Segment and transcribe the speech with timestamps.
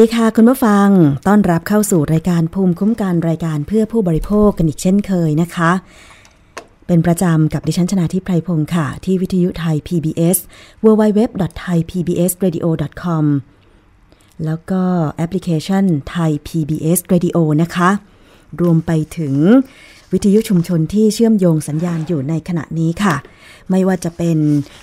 [0.00, 0.88] ดีค่ะคุณผู้ฟัง
[1.26, 5.72] ต้อนรับเข้าสู่รายการภูมิคุ้มกันรายการเพื่อผู้บริโภคกันอีกเช่นเคยนะคะ
[6.86, 10.36] เป็นประจำกับดิฉันชนาทิพไพรพงศ์ค่ะ ที่วิทยุไทย PBS
[10.84, 13.24] www.thaipbsradio.com
[14.44, 17.90] แล้วก็แอปพลิเคชันไทย PBS Radio นะคะ
[18.60, 19.34] รวมไปถึง
[20.12, 23.14] วิทยุชุมชนที่เชื่อมโยงสัญญาณอยู่ในขณะนี้ค่ะ
[23.70, 24.38] ไม่ว่าจะเป็น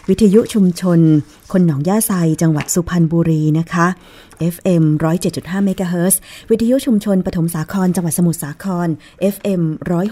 [0.09, 0.99] วิทยุชุมชน
[1.51, 2.11] คนหนองหญ้าไซ
[2.41, 3.87] จังหวัดสุพรรณบุรีนะคะ
[4.53, 4.83] FM
[5.25, 6.19] 107.5เมกะเฮิรตซ์
[6.51, 8.87] วิทยุชุมชนปฐมสาครจังหวัดสมุทรสาคร
[9.33, 9.61] FM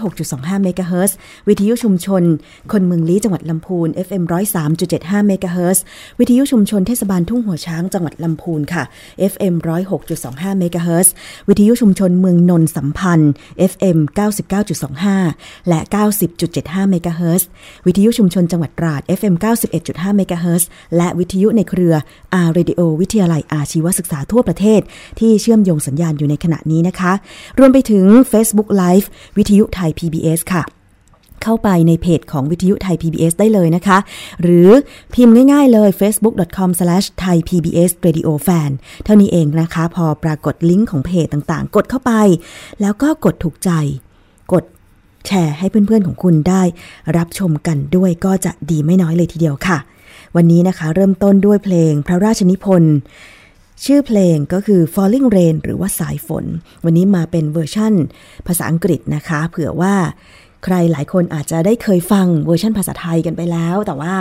[0.08, 1.16] 106.25เมกะเฮิรตซ์
[1.48, 2.22] วิทยุชุมชน
[2.72, 4.22] คนเมืองลี้จังหวัดลำพูน FM
[4.74, 5.82] 103.75เมกะเฮิรตซ์
[6.18, 8.82] วิทยุชุมชนเทศบาลทุ่งหัวช้างจังหวัดลำพูนค่ะ
[9.32, 9.54] FM
[10.06, 11.12] 106.25เมกะเฮิรตซ์
[11.48, 13.32] วิทยุชุมชนเมืองนนท์สัมพันธ์
[13.72, 13.98] FM
[14.82, 15.80] 99.25 และ
[16.34, 17.48] 90.75เมกะเฮิรตซ์
[17.86, 19.34] วิทยุชุมชนจังหวัดตราด FM
[19.74, 21.94] 91.5เมกะเฮิรตซ์และวิทยุในเครือ
[22.46, 24.80] R Radio วิทยาลัยอาชีวศึกษาทั่วประเทศ
[25.18, 27.12] ที่เชื่อมโยงสัญญาณอยู่ในขณะนี้นะคะ
[27.58, 29.06] รวมไปถึง Facebook Live
[29.38, 30.64] วิทยุไทย PBS ค่ะ
[31.42, 33.98] เข้าไปในเพจของวิทยุไทย PBS ได้เลยนะคะ
[34.42, 34.68] หรือ
[35.14, 38.70] พิมพ์ง่ายๆเลย facebook.com/thaipbsradiofan
[39.04, 42.12] เท่านี้เองนะคะ พอปรากฏลิงก์ของเพจต่างๆ กดเข้าไป
[42.80, 43.70] แล้วก็กดถูกใจ
[45.26, 46.62] แชร์ให้เพื่อนๆของคุณได้
[47.16, 49.78] รับชมกันด้วยก็จะดีไม่น้อยเลยทีเดียวค่ะ
[50.36, 52.96] วันนี้นะคะเริ่มต้นด้วยเพลงพระราชนิพนธ์
[53.84, 56.44] ชื่อเพลงก็คือ Falling Rain หรือว่าสายฝน
[56.84, 57.94] วันนี้มาเป็นเวอร์ชั่น
[58.46, 59.94] ภาษาอังกฤษนะคะ เผื่อว่า
[60.64, 64.14] ใครหลายคนอาจจะได้เคยฟังเวอร์ชันภาษาไทยกันไปแล้ว แต่ว่า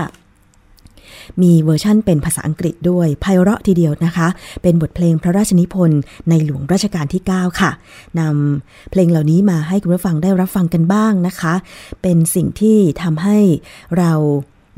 [1.42, 4.28] มีเวอร์ชั่นเป็นภาษาอังกฤษด้วยไพเราะทีเดียวนะคะ
[4.62, 7.72] เป็นบทเพลงพระราชนิพนธ์ในหลวงรัชกาลที่ 9 ค่ะ
[8.20, 11.54] นำเพลงเหล่านี้มาให้คุณผู้ฟังได้รับฟังกันบ้างนะคะ
[12.02, 13.38] เป็นสิ่งที่ทำให้
[13.98, 14.12] เรา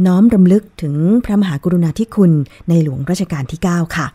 [0.06, 0.96] น้อมรำลึกถึง
[1.26, 2.32] พระมหากรุณาธิคุณ
[2.70, 4.08] ในหลวงรัชกาลที่ 9 ค่ะ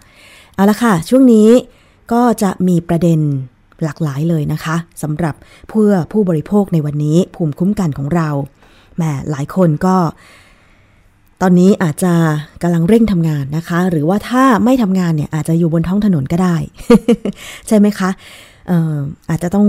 [0.55, 1.49] เอาละค่ะ ช่วงนี้
[2.13, 3.21] ก็จะมีประเด็น
[3.85, 5.35] หลากหลายเลยนะคะสำหรับ
[5.69, 8.29] เพื่อผู้บริโภคในวันนี้ภูมิคุ้มกันของเรา
[8.97, 9.97] แหมหลายคนก็
[11.43, 12.13] ตอนนี้อาจจะ
[12.63, 16.57] กำลังเร่งทำงานนะคะ หรือว่าถ้าไม่ทำงานเนี่ยอาจจะอยู่บนท้องถนนก็ได้
[17.69, 18.11] ใช่ไหมคะ
[18.71, 18.97] ออ
[19.31, 19.69] อาจจะต้อง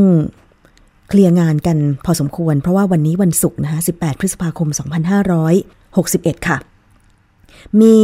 [1.09, 4.67] เคลียร์งานกันพอสมควร เพราะว่าวันนี้วันศุกร์นะคะ 18 พฤษภาคม
[5.57, 6.57] 2561 ค่ะ
[7.81, 7.99] มี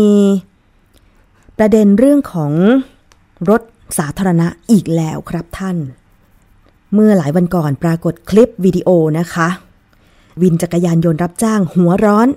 [1.58, 2.52] ประเด็นเรื่องของ
[3.50, 3.62] รถ
[3.98, 5.78] สาธารณะอีกแล้วครับท่าน
[6.94, 8.90] เมื่อหลายวันก่อนปรากฏคลิปวิดีโอ
[9.20, 9.48] นะคะ
[10.42, 12.28] วินจักรยานยนต์รับจ้างหัวร้อน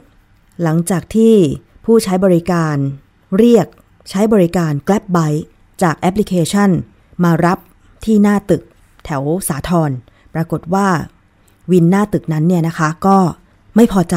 [0.62, 1.34] หลังจากที่
[1.84, 2.76] ผู้ใช้บริการ
[3.38, 3.66] เรียก
[4.10, 5.42] ใช้บริการ Grab Bike
[5.82, 6.70] จากแอปพลิเคชัน
[7.24, 7.58] มารับ
[8.04, 8.62] ที่หน้าตึก
[9.04, 9.90] แถวสาทร
[10.34, 10.88] ปรากฏว่า
[11.70, 13.18] วินหน้าตึกนั้นเนี่ยนะคะก็
[13.76, 14.16] ไม่พอใจ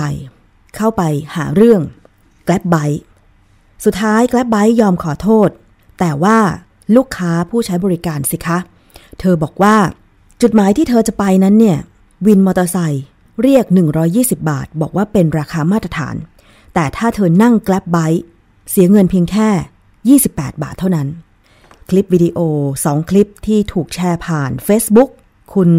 [0.75, 1.01] เข้าไป
[1.35, 1.81] หาเรื่อง
[2.47, 3.01] Grab Bike
[3.85, 5.49] สุดท้าย Grab Bike ยอมขอโทษ
[5.99, 6.37] แต่ว่า
[6.95, 8.57] ลูกค้าผู้ใช้บริการสิคะ
[9.19, 9.75] เธอบอกว่า
[10.41, 11.77] จุดหมายที่เธอจะไปนั้นเนี่ย
[12.25, 13.03] วินมอเตอร์ไซค์
[13.41, 13.65] เรียก
[14.07, 16.15] 120 บาท บอกว่าเป็นราคามาตรฐาน
[16.73, 18.21] แต่ถ้าเธอนั่ง Grab Bike
[18.69, 21.07] เสียเงินเพียงแค่ 28 บาทเท่านั้น
[21.89, 22.39] คลิปวิดีโอ
[22.79, 25.09] 2 คลิปที่ถูกแชร์ผ่าน Facebook
[25.53, 25.71] คุณ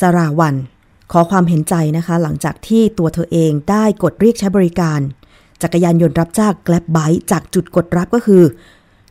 [0.00, 0.54] สราวัน
[1.12, 5.00] ขอความเห็นใจนะคะ หลังจากที่ตัวเธอเองได้กดเรียกใช้บริการ
[5.62, 8.42] จักรยานยนต์รับจ้าง Grab Bike จากจุดกดรับก็คือ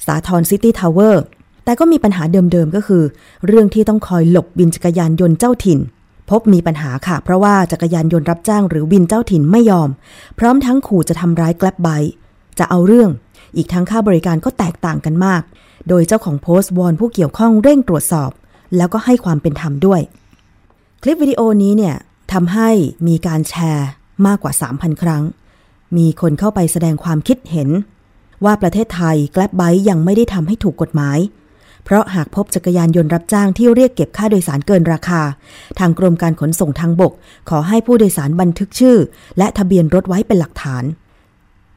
[0.05, 1.23] สาทรซิตี้ทาวเวอร์
[1.65, 3.03] แต่ก็มีปัญหาเดิมๆก็คือ
[3.45, 5.79] เรื่องที่ต้องคอยหลบวินจักรยานยนต์เจ้าถิ่น
[6.39, 9.89] พบมีปัญหาค่ะ เพราะว่าจักรยานยนต์รับจ้างหรือวินเจ้าถิ่นไม่ยอม
[10.39, 12.11] พร้อมทั้งขู่จะทำร้าย Grab Bike
[12.59, 13.09] จะเอาเรื่อง
[13.55, 15.41] อีกทั้งค่าบริการก็แตกต่างกันมาก
[15.89, 18.31] โดยเจ้าของโพสต์วอนผู้เกี่ยวข้องเร่งตรวจสอบ
[18.77, 20.01] แล้วก็ให้ความเป็นธรรมด้วย
[21.01, 21.95] คลิปวิดีโอนี้เนี่ย
[22.33, 22.69] ทำให้
[23.07, 23.87] มีการแชร์
[24.27, 25.23] มากกว่า 3,000 ครั้ง
[25.97, 27.69] มีคนเข้าไปแสดงความคิดเห็น
[28.45, 31.17] ว่าประเทศไทย Grab Bike ยังไม่ได้ทำให้ถูกกฎหมาย
[31.83, 35.21] เพราะหากพบจักรยานยนต์รับจ้างที่เรียกเก็บค่าโดยสารเกินราคา
[35.79, 37.13] ทางกรมการขนส่งทางบก
[37.49, 38.97] ขอให้ผู้โดยสารบันทึกชื่อ
[39.37, 40.83] และทะเบียนรถไว้เป็นหลักฐาน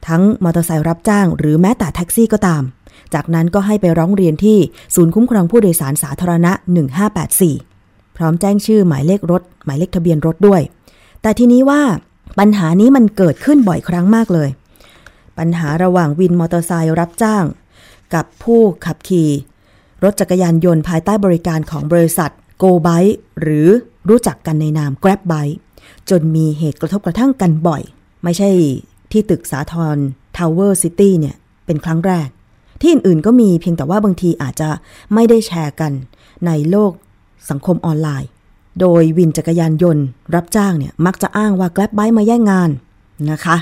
[0.07, 2.63] ทั้งมอเตอร์ไซค์รับจ้าง หรือแม้แต่แท็กซี่ก็ตาม
[3.13, 4.57] จากนั้นก็ให้ไปร้องเรียนที่
[4.95, 6.51] ศูนย์คุ้มครองผู้โดยสารสาธารณะ
[7.15, 10.61] 1584 พร้อมแจ้งชื่อหมายเลขรถ หมายเลขทะเบียนรถด้วย
[11.21, 11.81] แต่ทีนี้ว่า
[12.39, 14.49] ปัญหานี้มันเกิดขึ้นบ่อยครั้งมากเลย
[15.37, 17.43] ปัญหาระหว่างวินมอเตอร์ไซค์รับจ้าง
[18.13, 19.29] กับผู้ขับขี่
[20.03, 23.03] รถจักรยานยนต์ภายใต้บริการของบริษัท Grab Bike
[23.41, 23.67] หรือ
[24.09, 25.47] รู้จักกันในนาม Grab Bike
[26.09, 27.81] จนมีเหตุกระทบกระทั่งกันบ่อย
[28.23, 28.49] ไม่ใช่
[29.11, 29.97] ที่ตึกสาทร
[30.37, 31.35] ทาวเวอร์ซิตี้เนี่ย
[31.65, 32.27] เป็นครั้งแรก
[32.81, 34.69] ที่อื่นๆก็มีเพียงแต่ว่าบางทีอาจจะ
[35.13, 35.91] ไม่ได้แชร์กัน
[36.45, 36.91] ในโลก
[37.49, 38.29] สังคมออนไลน์
[38.79, 40.05] โดยวินจักรยานยนต์
[40.35, 42.69] รับจ้างเนี่ย มักจะอ้างว่า Grab b i มาแย่งงาน
[43.31, 43.57] นะคะ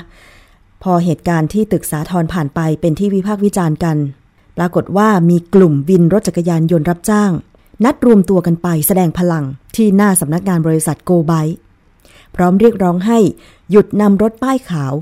[0.82, 3.96] พอเหตุการณ์ที่ตึกสาทรผ่านไปเป็นที่วิพากษ์วิจารณ์กัน
[4.56, 7.32] ปรากฏว่ามีกลุ่มวินรถจักรยานยนต์รับจ้าง
[7.84, 9.44] นัดรวมตัวกันไปแสดงพลัง
[9.76, 11.32] ที่หน้าสำนักงานบริษัทโกไบ
[12.34, 13.18] พร้อมเรียกร้องให้
[13.70, 14.92] หยุดนำรถป้ายขาว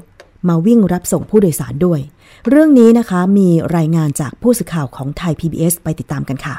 [0.49, 2.01] มาวิ่งรับส่งผู้โดยสารด้วย
[2.49, 6.55] เรื่องนี้นะคะมีรายงานจากผู้สื่อข่าวของไทย PBS ไปติดตามกันค่ะ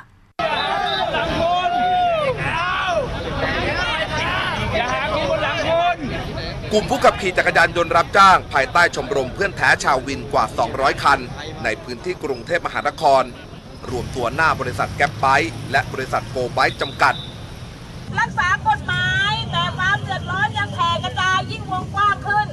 [6.76, 11.20] ลุ่มผู้ขับขี่จักรยานยนต์รับจ้าง ภายใต้ชมรมเพื่อนแท้ชาววินกว่า 200 คัน
[11.64, 13.24] ในพื้นที่กรุงเทพมหานคร
[13.90, 17.14] รวมตัวหน้าบริษัทแก๊ปไบค์และบริษัทโกไบค์จำกัด
[18.20, 22.48] รักษากฎหมายแต่ความเดือดร้อนยังแผ่กระจายยิ่งวงกว้างขึ้น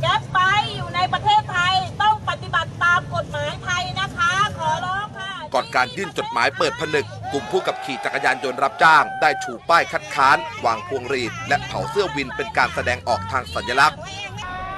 [0.00, 13.98] แก๊ปไบค์อยู่ในประเทศไทยต้องปฏิบัติตามกฎหมายไทยนะคะ ขอร้องค่ะ ก่อนการยื่นจดหมายเปิดผนึก กลุ่มผู้ขับขี่จักรยานยนต์รับจ้าง ได้ชูป้ายคัดค้าน วางพวงหรีด และเผาเสื้อวินเป็นการแสดงออกทางสัญลักษณ์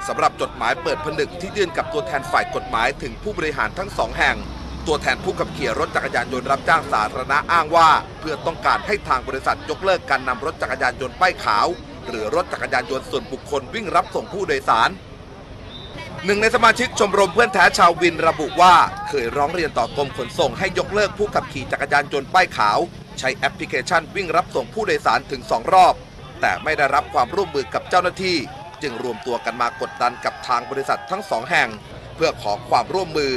[0.07, 4.37] สำหรับจดหมายเปิดผนึกที่ยื่นกับตัวแทนฝ่ายกฎหมายถึงผู้บริหารทั้งสองแห่ง
[4.87, 11.67] ตัวแทนผู้ขับขี่รถจักรยานยนต์รับจ้างสาธารณะอ้างว่า เพื่อต้องการให้ทางบริษัทยกเลิกการนำรถจักรยานยนต์ป้ายขาว
[12.07, 14.89] หรือรถจักรยานยนต์ส่วนบุคคลวิ่งรับส่งผู้โดยสาร
[16.25, 18.75] หนึ่งในสมาชิกชมรมเพื่อนแท้ชาววินระบุว่า
[19.07, 22.79] เคยร้องเรียนต่อกรมขนส่งให้ยกเลิกผู้ขับขี่จักรยานยนต์ป้ายขาว
[23.19, 25.93] ใช้แอปพลิเคชันวิ่งรับส่งผู้โดยสารถึง 2 รอบ
[26.41, 28.37] แต่ไม่ได้รับความร่วมมือกับเจ้าหน้าที่
[28.81, 31.69] จึงรวมตัวกันมากดดันกับทางบริษัททั้งสองแห่ง
[32.15, 33.33] เพื่อขอความร่วมมือ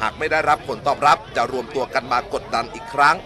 [0.00, 3.16] หากไม่ได้รับผลตอบรับจะรวมตัวกันมากดดันอีกครั้ง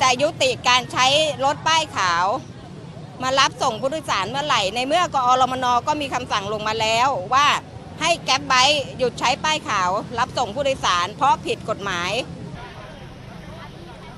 [0.00, 1.06] จะยุติการใช้
[1.44, 2.26] รถป้ายขาว
[3.22, 7.46] มารับส่งผู้โดยสารเมื่อไหร่ ในเมื่อกอ.รมน.ก็มีคำสั่งลงมาแล้วว่า
[8.00, 12.10] ให้ Grab Bike หยุดใช้ป้ายขาว รับส่งผู้โดยสาร เพราะผิดกฎหมาย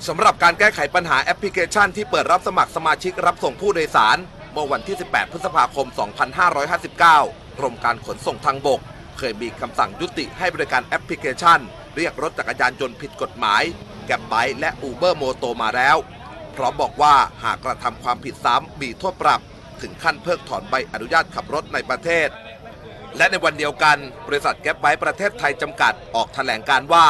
[0.08, 4.16] สำหรับการแก้ไขปัญหาแอปพลิเคชันที่เปิดรับสมัครสมาชิกรับส่งผู้โดยสาร
[4.52, 5.86] เมื่อวันที่ 18 พฤษภาคม
[6.52, 8.80] 2559 กรมการขนส่งทางบก
[9.18, 11.58] เคยมีคำสั่งยุติให้บริการแอปพลิเคชัน
[11.96, 13.62] เรียกรถจักรยานยนต์ผิดกฎหมาย
[14.06, 15.96] GrabBike และ UberMoto มาแล้ว
[16.56, 19.40] พร้อมบอกว่าหากกระทำความผิดซ้ำมีโทษปรับ
[19.82, 22.28] ถึงขั้นเพิกถอนใบอนุญาตขับรถในประเทศ
[23.16, 23.96] และในวันเดียวกัน
[24.26, 27.06] บริษัท GrabBike ประเทศไทยจำกัดออกแถลงการว่า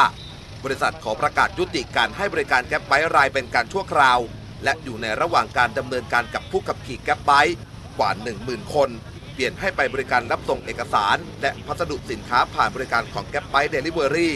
[0.63, 4.19] บริษัทขอประกาศยุติการให้บริการ GrabBike Ride เป็นการชั่วคราว
[4.63, 7.55] และอยู่ในระหว่างการดำเนินการกับผู้ขับขี่ GrabBike
[7.97, 8.09] กว่า
[8.41, 8.89] 10,000 คน
[9.33, 14.35] เปลี่ยนให้ไปบริการรับส่งเอกสาร และพัสดุสินค้าผ่านบริการของ GrabBike Delivery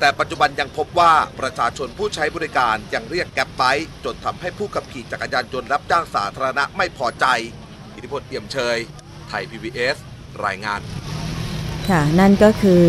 [0.00, 7.26] แต่ปัจจุบันยังพบว่าประชาชนผู้ใช้บริการยังเรียกแก๊ปไบค์จนทำให้ผู้ขับขี่จักรยานยนต์รับจ้างสาธารณะไม่พอใจ
[7.94, 8.76] อิทธิพลเอี่ยมเชย
[9.28, 9.96] ไทย PBS
[10.44, 10.80] รายงาน
[11.88, 12.86] ค่ะ นั่นก็คือ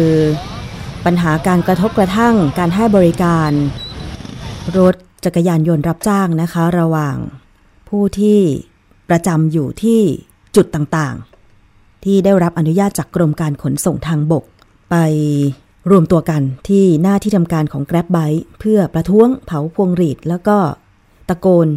[1.06, 3.52] ปัญหาการกระทบกระทั่งการให้บริการ
[4.80, 4.96] รถ
[5.26, 7.18] จักรยานยนต์รับจ้างนะคะ ระหว่าง
[7.90, 8.40] ผู้ที่
[9.10, 10.00] ประจำอยู่ที่
[10.56, 14.44] จุดต่างๆ ที่ได้รับอนุญาตจากกรมการขนส่งทางบก
[14.90, 14.96] ไป
[15.90, 20.58] รวมตัวกันที่หน้าที่ทำการของ Grab b i k e เพื่อประท้วงเผาพวงหรีด แล้วก็
[21.30, 21.68] ตะโกน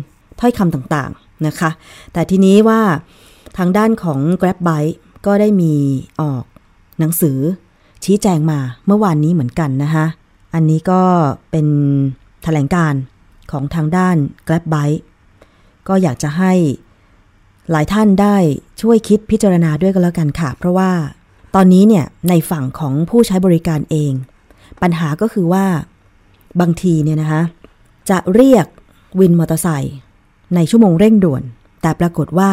[0.41, 1.71] ถ้อยคำต่างๆนะคะ
[2.12, 2.81] แต่ทีนี้ว่า
[3.59, 4.91] ทางด้านของ Grab b i k e
[5.27, 5.75] ก็ได้มี
[6.21, 6.45] ออก
[6.99, 7.38] หนังสือ
[8.05, 10.07] ชี้แจงมาเมื่อวานนี้เหมือนกันนะคะ
[10.55, 11.03] อันนี้ก็
[11.50, 11.67] เป็น
[12.43, 12.95] แถลงการ
[13.53, 14.17] ของทางด้าน
[14.49, 14.97] Grab b i k e
[15.88, 16.53] ก็อยากจะให้
[17.71, 18.37] หลายท่านได้
[18.81, 20.91] ช่วยคิดพิจารณาด้วยกันแล้วกันค่ะ เพราะว่า
[21.59, 24.12] อนนี้เนี่ยในฝั่งของผู้ใช้บริการเอง
[24.83, 25.65] ปัญหาก็คือว่า
[26.61, 27.43] บางทีเนี่ยนะคะ
[28.11, 28.67] จะเรียก
[29.21, 29.95] วินมอเตอร์ไซค์
[30.55, 31.43] ในชั่วโมงเร่งด่วน
[31.83, 32.50] แต่ปรากฏว่า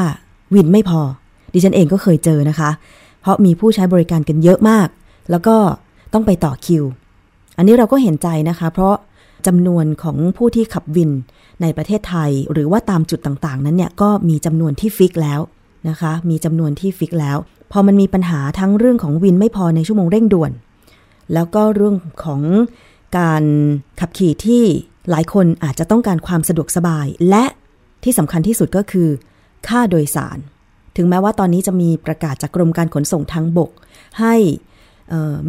[0.53, 1.01] วินไม่พอ
[1.53, 2.69] ดิฉันเองก็เคยเจอนะคะ
[3.21, 4.87] เพราะมีผู้ใช้บริการกันเยอะมาก
[5.31, 5.55] แล้วก็
[6.13, 6.83] ต้องไปต่อคิว
[7.57, 8.95] อันนี้เราก็เห็นใจนะคะ เพราะ
[9.47, 11.11] จำนวนของผู้ที่ขับวิน
[11.61, 15.39] ในประเทศไทย หรือว่าตามจุดต่างๆ นั้นเนี่ยก็มีจำนวนที่ฟิกแล้ว
[15.89, 17.37] นะคะ มีจำนวนที่ฟิกแล้ว
[17.77, 20.51] พอมันมีปัญหาทั้งเรื่องของวินไม่พอในชั่วโมงเร่งด่วน
[21.33, 22.41] แล้วก็เรื่องของ
[23.17, 23.43] การ
[23.99, 24.63] ขับขี่ที่
[25.09, 27.45] หลายคนอาจจะต้องการความสะดวกสบาย และ
[28.03, 29.09] ที่สำคัญที่สุดก็คือ
[29.67, 30.37] ค่าโดยสาร
[30.95, 33.71] ถึงแม้ว่าตอนนี้จะมีประกาศจากกรมการขนส่งทางบก
[34.19, 34.35] ให้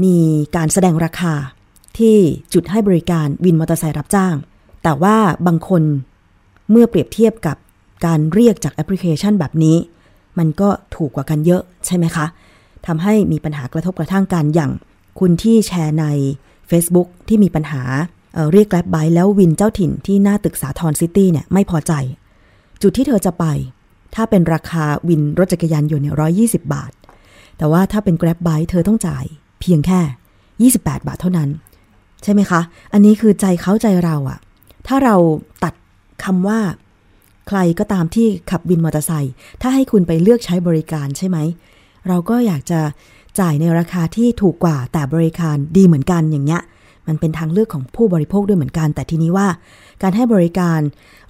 [0.05, 0.17] มี
[0.57, 1.35] การแสดงราคา
[1.99, 2.17] ที่
[2.55, 4.35] จุดให้บริการวินมอเตอร์ไซค์รับจ้าง
[4.83, 5.17] แต่ว่า
[5.47, 5.83] บางคน
[6.71, 7.57] เมื่อเปรียบเทียบกับ
[8.07, 9.77] การเรียกจากแอปพลิเคชันแบบนี้
[10.39, 12.27] มันก็ถูกกว่ากันเยอะใช่ไหมคะ
[12.87, 14.71] ทำให้มีปัญหากระทบกระทั่งกันอย่าง
[15.19, 16.07] คุณที่แชร์ใน
[16.71, 17.83] Facebook ที่มีปัญหา
[18.35, 21.93] เรียก GrabBike แล้ววินเจ้าถิ่นที่หน้าตึกสาทรซิตี้เนี่ยไม่พอใจ
[22.83, 23.45] จุดที่เธอจะไป
[24.15, 26.93] ถ้าเป็นราคาวินรถจักรยานยนต์เนี่ยร้อยยี่สิบบาท
[27.59, 29.25] แต่ว่าถ้าเป็น Grab b i เธอต้องจ่าย
[29.61, 31.49] เพียงแค่ 28 บาทเท่านั้น
[32.23, 32.61] ใช่ไหมคะ
[32.93, 34.39] อันนี้คือใจเขาใจเราอะ
[34.87, 35.17] ถ้าเรา
[35.65, 35.75] ตัด
[36.25, 36.59] คำว่า
[37.49, 41.39] ใครก็ตามที่ขับวินมอเตอร์ไซค์ถ้าให้คุณไปเลือกใช้บริการใช่ไหม
[42.09, 42.81] เราก็อยากจะ
[43.41, 46.63] จ่ายในราคาที่ถูกกว่าแต่บริการดีเหมือนกันอย่างเงี้ย
[47.07, 49.49] มันเป็นทางเลือกของผู้บริโภคด้วยเหมือนกัน แต่ทีนี้ว่า
[50.03, 50.81] การให้บริการ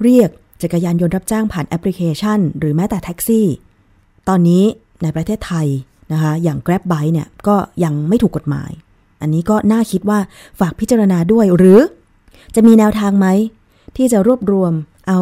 [0.03, 0.29] เรียก
[0.63, 3.47] จักรยานยนต์รับจ้างผ่านแอปพลิเคชัน หรือแม้แต่แท็กซี่
[4.29, 4.65] ตอนนี้
[5.03, 5.67] ในประเทศไทย
[6.13, 8.71] นะคะอย่าง Grab Bike เนี่ยก็ยังไม่ถูกกฎหมาย
[9.21, 10.19] อันนี้ก็น่าคิดว่า
[10.61, 11.79] ฝากพิจารณาด้วยหรือ
[12.55, 13.27] จะมีแนวทางไหม
[13.97, 14.73] ที่จะรวบรวม
[15.09, 15.21] เอา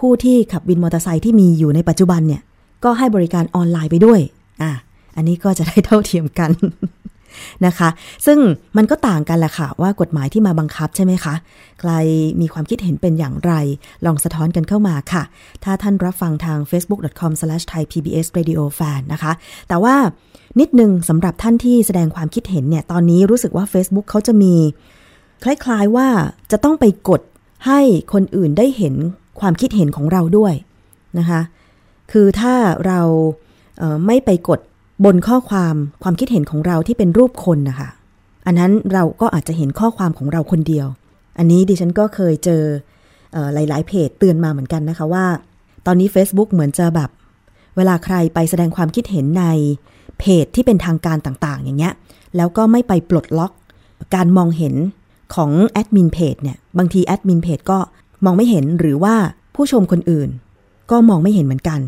[0.00, 2.42] ผู้ที่ขับวินมอเตอร์ไซค์ที่มีอยู่ในปัจจุบันเนี่ย
[2.84, 4.20] ก็ให้บริการออนไลน์ไปด้วย
[4.62, 4.70] อะ
[5.16, 6.50] อันนี้ก็จะได้เท่าเทียมกัน
[7.66, 7.88] นะคะ
[8.26, 8.38] ซึ่ง
[8.76, 11.34] มันก็ต่างกันแหละค่ะ ว่ากฎหมายที่มาบังคับใช่ไหมคะ
[11.80, 11.92] ใคร
[12.40, 13.52] มีความคิดเห็นเป็นอย่างไร
[14.06, 15.22] ลองสะท้อนกันเข้ามาค่ะ
[15.64, 19.32] ถ้าท่านรับฟังทาง facebook.com/thaipbsradiofan นะคะ
[19.68, 19.94] แต่ว่า
[20.60, 24.54] นิดนึงสำหรับท่านที่แสดงความคิดเห็นเนี่ย ตอนนี้รู้สึกว่า Facebook เขาจะมี
[25.44, 26.08] คล้ายๆว่า
[26.52, 27.20] จะต้องไปกด
[27.66, 27.80] ให้
[28.12, 28.94] คนอื่นได้เห็น
[29.40, 30.54] ความคิดเห็นของเราด้วย
[31.18, 31.40] นะคะ
[32.12, 32.54] คือถ้า
[32.86, 33.00] เรา
[33.78, 34.60] เไม่ไปกด
[35.04, 37.88] บนข้อความความคิดเห็นของเราที่เป็นรูปคนนะคะ
[38.46, 40.86] อันนั้นเราก็อาจจะเห็นข้อความของเราคนเดียว
[41.38, 42.62] อันนี้ดิฉันก็เคยเจอ
[43.32, 45.26] เอ่อหลาย ๆ เพจเตือนมาเหมือนกันนะคะว่า
[45.86, 47.10] ตอนนี้ Facebook เหมือนจะแบบ
[47.76, 49.44] เวลาใครไปแสดงความคิดเห็นใน
[50.20, 51.94] เพจที่เป็นทางการต่าง ๆ อย่างเงี้ย
[52.36, 53.52] แล้วก็ไม่ไปปลดล็อก
[54.14, 54.74] การมองเห็น
[55.34, 57.78] ของแอดมินเพจเนี่ย บางทีแอดมินเพจก็
[58.24, 59.14] มองไม่เห็นหรือว่า
[59.54, 60.28] ผู้ชมคนอื่น
[60.90, 61.80] ก็มองไม่เห็นเหมือนกัน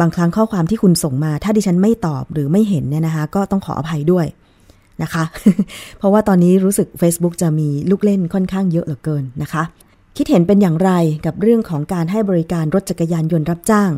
[0.00, 4.26] บางครั้งข้อความที่คุณส่งมา ถ้าดิฉันไม่ตอบหรือไม่เห็นเนี่ยนะคะ ก็ต้องขออภัยด้วย
[5.02, 5.24] นะคะ
[5.98, 9.62] เพราะว่าตอนนี้รู้สึก Facebook จะมีลูกเล่นค่อนข้างเยอะเหลือเกินนะคะ
[10.16, 10.90] คิดเห็นเป็นอย่างไร
[11.26, 13.90] กับเรื่องของการให้บริการรถจักรยานยนต์รับจ้าง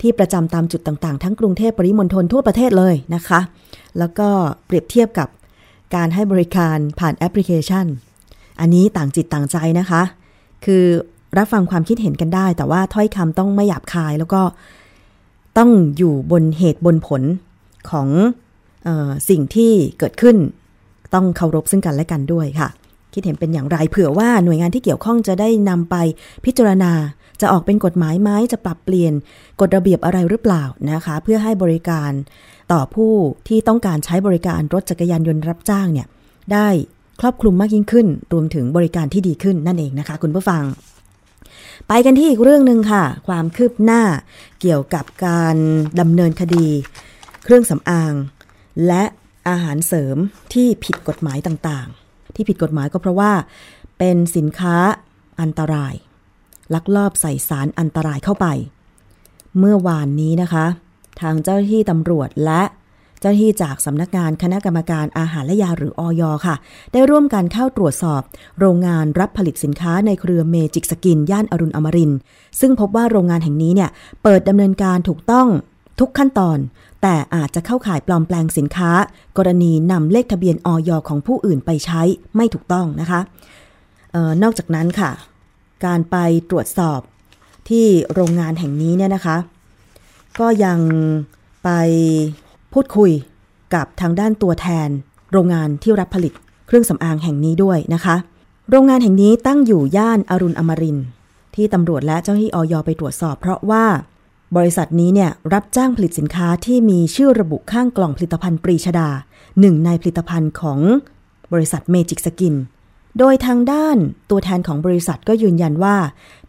[0.00, 3.40] ที่ประจำตามจุดต่างๆ ทั้งกรุงเทพปริมณฑลทั่วประเทศเลยนะคะ
[3.98, 4.28] แล้วก็
[4.66, 5.28] เปรียบเทียบกับ
[5.94, 7.86] การให้บริการผ่านแอปพลิเคชัน
[8.60, 10.02] อันนี้ต่างจิตต่างใจนะคะ
[10.64, 10.84] คือ
[11.38, 14.42] รับฟังความคิดเห็นกันได้ แต่ว่าถ้อยคำต้องไม่หยาบคาย แล้วก็
[15.58, 17.22] ต้องอยู่บนเหตุบนผล
[17.90, 18.08] ของ
[18.86, 20.36] ออสิ่งที่เกิดขึ้น
[21.14, 22.68] ต้องเคารพซึ่งกันและกันด้วยค่ะ
[23.14, 25.96] คิดเห็นเป็นอย่างไรเผื่อว่าหน่วยงานที่เกี่ยวข้องจะได้นำไป
[26.44, 26.92] พิจารณา
[27.40, 29.12] จะออกเป็นกฎหมายไหมจะปรับเปลี่ยน
[29.60, 32.10] กฎระเบียบอะไรหรือเปล่านะคะ เพื่อให้บริการ
[32.72, 33.12] ต่อผู้
[33.48, 36.06] ที่ต้องการใช้บริการรถจักรยานยนต์รับจ้างเนี่ย
[36.52, 36.68] ได้
[37.20, 40.62] ครอบคลุมมากยิ่งขึ้น รวมถึงบริการที่ดีขึ้นนั่นเองนะคะ คุณผู้ฟัง
[41.88, 44.02] ไปกันที่อีกเรื่องหนึ่งค่ะ ความคืบหน้า
[44.60, 45.56] เกี่ยวกับการ
[46.00, 46.66] ดำเนินคดี
[47.44, 48.14] เครื่องสำอาง
[48.86, 49.02] และ
[49.48, 50.16] อาหารเสริม
[50.52, 53.32] ที่ผิดกฎหมายต่างๆ ที่ผิดกฎหมายก็เพราะว่า
[53.98, 54.76] เป็นสินค้า
[55.40, 55.94] อันตราย
[56.74, 58.46] ลักลอบใส่สารอันตรายเข้าไป
[59.58, 60.66] เมื่อวานนี้นะคะ
[61.20, 66.54] ทางเจ้าหน้าที่ตำรวจและเจ้าหน้าที่จากสำนักงานคณะกรรมการอาหารและยาหรืออยค่ะ
[66.92, 68.22] ได้ร่วมกันเข้าตรวจสอบ
[68.58, 72.18] โรงงานรับผลิตสินค้าในเครือ Magic Skin ย่านอรุณอมรินทร์
[72.60, 73.90] ซึ่งพบว่าโรงงานแห่งนี้เนี่ย
[74.22, 75.48] เปิดดำเนินการถูกต้อง
[76.00, 76.58] ทุกขั้นตอน
[77.02, 78.90] แต่อาจจะเข้าข่ายปลอมแปลงสินค้า
[79.36, 80.90] กรณีนำเลขทะเบียนอย.
[81.08, 82.02] ของผู้อื่นไปใช้
[82.36, 83.20] ไม่ถูกต้องนะคะ
[84.14, 85.10] ออนอกจากนั้นค่ะ
[85.84, 86.16] การไป
[86.50, 87.00] ตรวจสอบ
[87.68, 89.36] ที่โรงงานแห่งนี้เนี่ยนะคะ
[90.40, 90.78] ก็ยัง
[91.64, 91.68] ไป
[92.74, 93.12] พูดคุย
[93.74, 94.88] กับทางด้านตัวแทน
[95.32, 96.32] โรงงานที่รับผลิต
[96.66, 98.16] เครื่องสำอางแห่งนี้ด้วยนะคะ
[98.70, 100.98] โรงงานแห่งนี้ตั้งอยู่ย่านอรุณอมริน
[101.54, 103.84] ที่ตำรวจและเจ้าหน้าที่ออยไปตรวจสอบ เพราะว่า
[104.56, 109.08] บริษัทนี้เนี่ยรับจ้างผลิตสินค้าที่มีชื่อระบุข้างกล่องผลิตภัณฑ์ปรีชดา
[109.60, 110.80] หนึ่งในผลิตภัณฑ์ของ
[111.52, 112.54] บริษัทเมจิกสกิน
[113.18, 113.96] โดยทางด้าน
[114.30, 115.96] ตัวแทนของบริษัทก็ยืนยันว่า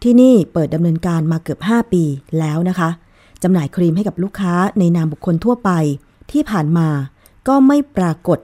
[0.03, 2.03] ที่นี่เปิดดำเนินการมาเกือบ 5 ปี
[2.39, 2.89] แล้วนะคะ
[3.44, 5.72] จำหน่ายครีมให้กับลูกค้าในนามบุคคลทั่วไป
[6.32, 6.89] ที่ผ่านมา
[7.48, 8.39] ก็ไม่ปรากฏ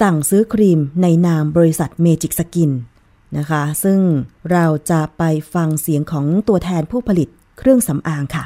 [0.00, 2.70] สั่งซื้อครีมในนามบริษัท Magic Skin
[3.38, 3.98] นะคะ ซึ่ง
[4.52, 5.22] เราจะไป
[5.54, 8.44] ฟังเสียงของตัวแทนผู้ผลิตเครื่องสำอางค่ะ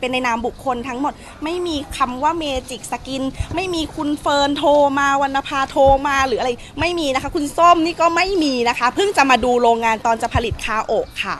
[0.00, 1.12] เป็นในนามบุคคลทั้งหมด
[1.44, 3.22] ไม่มีคำว่า Magic Skin
[3.54, 11.36] ไม่มีคุณเฟิร์นโทรมาวรรณภาโทรมาหรืออะไร ไม่มีนะคะ คุณส้มนี่ก็ไม่มีนะคะ เพิ่งจะมาดูโรงงานตอนจะผลิตคาโอะค่ะ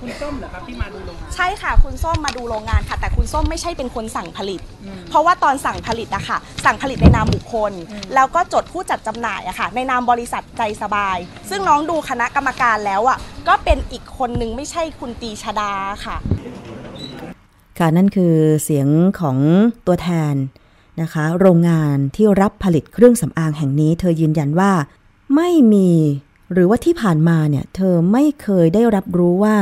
[0.00, 4.60] คุณส้มเหรอครับที่มาดูโรงงาน ใช่ค่ะ คุณส้มมาดูโรงงานค่ะ แต่คุณส้มไม่ใช่เป็นคนสั่งผลิต
[5.08, 7.72] เพราะว่าตอนสั่งผลิตอะค่ะ สั่งผลิตในนามบุคคล
[8.14, 11.16] แล้วก็จดผู้จัดจำหน่ายอะค่ะ ในนามบริษัทใจสบาย
[11.50, 15.72] ซึ่งน้องดูคณะกรรมการแล้วอะก็เป็นอีกคนนึงไม่ใช่คุณตีชดา
[16.04, 16.16] ค่ะ
[17.78, 18.88] ค่ะนั่นคือเสียง
[19.20, 19.36] ของ
[19.86, 20.34] ตัวแทน
[21.02, 24.72] นะคะ โรงงานที่รับผลิตเครื่องสำอางแห่งนี้ เธอยืนยันว่า
[25.34, 25.90] ไม่มี
[26.52, 29.56] หรือว่าที่ผ่านมาเนี่ย เธอไม่เคยได้รับรู้ว่า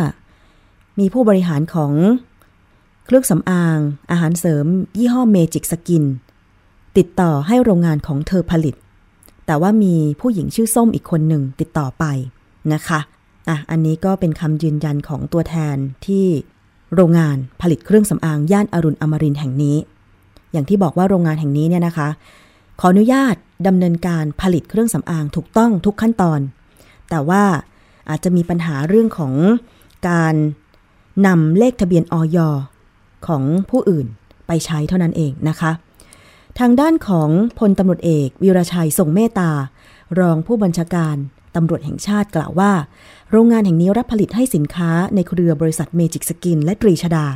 [0.98, 1.92] มีผู้บริหารของ
[3.06, 3.78] เครื่องสำอาง
[4.10, 4.66] อาหารเสริม
[4.98, 6.04] ยี่ห้อ Magic Skin
[6.96, 8.74] ติดต่อให้โรงงานของเธอผลิต
[9.46, 12.04] แต่ว่ามีผู้หญิงชื่อส้มอีกคนหนึ่งติดต่อไป
[12.72, 13.00] นะคะ
[13.48, 15.76] อะอันนี้ก็เป็นคำยืนยันของตัวแทน
[16.06, 16.26] ที่
[16.94, 19.76] โรงงานผลิตเครื่องสำอางย่านอรุณอมรินทร์แห่งนี้
[20.52, 22.08] อย่างที่บอกว่าโรงงานแห่งนี้เนี่ยนะคะ
[22.80, 23.34] ขออนุญาต
[23.66, 26.40] ดำเนินการผลิตเครื่องสำอางถูกต้องทุกขั้นตอน
[27.10, 27.42] แต่ว่า
[28.08, 29.34] อาจจะมีปัญหาเรื่องของ
[30.08, 30.34] การ
[31.26, 32.38] นำเลขทะเบียนอย.
[33.26, 34.06] ของผู้อื่น
[34.46, 35.72] ไปใช้เท่านั้นเองนะคะ
[36.58, 39.50] ทางด้านของพลตำรวจเอกวีระชัยทรงเมตตา
[40.18, 41.16] รองผู้บัญชาการ
[41.56, 42.72] ตำรวจแห่งชาติกล่าวว่า
[43.30, 47.26] โรงงานแห่งนี้รับผลิตให้สินค้าในเครือบริษัท Magic Skin และตรีชดา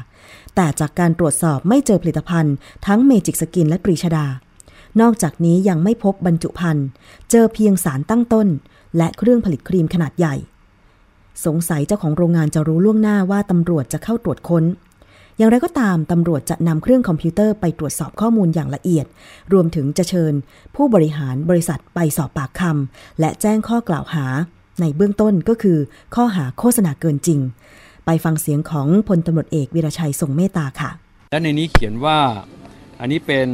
[0.55, 2.55] แต่จากการตรวจสอบไม่เจอผลิตภัณฑ์
[2.87, 4.27] ทั้ง Magic Skin และตรีชดา
[5.01, 6.87] นอกจากนี้ยังไม่พบบรรจุภัณฑ์
[7.31, 8.49] เจอเพียงสารตั้งต้น
[8.97, 10.35] และเครื่องผลิตครีมขนาดใหญ่
[11.47, 14.65] สงสัยเจ้าของโรงงานจะรู้ล่วงหน้าว่าตำรวจจะเข้าตรวจค้น
[15.37, 19.07] อย่างไรก็ตามตำรวจจะนำเครื่องคอมพิวเตอร์ไปตรวจสอบข้อมูลอย่างละเอียด
[19.53, 20.33] รวมถึงจะเชิญ
[20.77, 24.27] ผู้บริหารบริษัทไปสอบปากคำและแจ้งข้อกล่าวหา
[24.81, 25.79] ในเบื้องต้นก็คือ
[26.15, 27.41] ข้อหาโฆษณาเกินจริง
[28.07, 30.91] ไปฟังเสียงของพลตำรวจเอกวิรชัยทรงเมตตาค่ะ
[31.31, 32.19] และในนี้เขียนว่า
[33.01, 33.49] อันนี้เป็น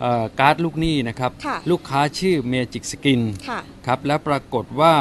[0.00, 4.94] เอ่อการ์ดลูกหนี้นะครับค่ะลูกค้าชื่อ Magic Skin ค่ะครับ และปรากฏว่า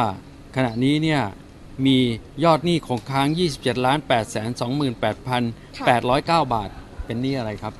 [0.55, 1.21] ขณะนี้เนี่ย
[1.85, 1.97] มี
[2.43, 4.15] ยอดหนี้คงค้าง 27ล้าน8 2
[5.01, 6.69] 8 8 0 9 บาท
[7.05, 7.73] เป็นหนี้อะไรครับ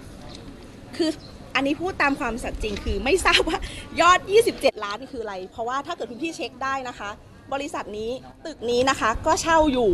[0.95, 1.09] คือ
[1.55, 3.59] อันนี้พูดตามความสัตย์จริงคือไม่ทราบว่า
[4.01, 4.19] ยอด
[4.51, 7.09] 27 ล้านคืออะไร เพราะว่าถ้าเกิดคุณพี่เช็คได้นะคะ
[7.53, 8.11] บริษัทนี้
[8.45, 9.91] ตึกนี้นะคะก็เช่าอยู่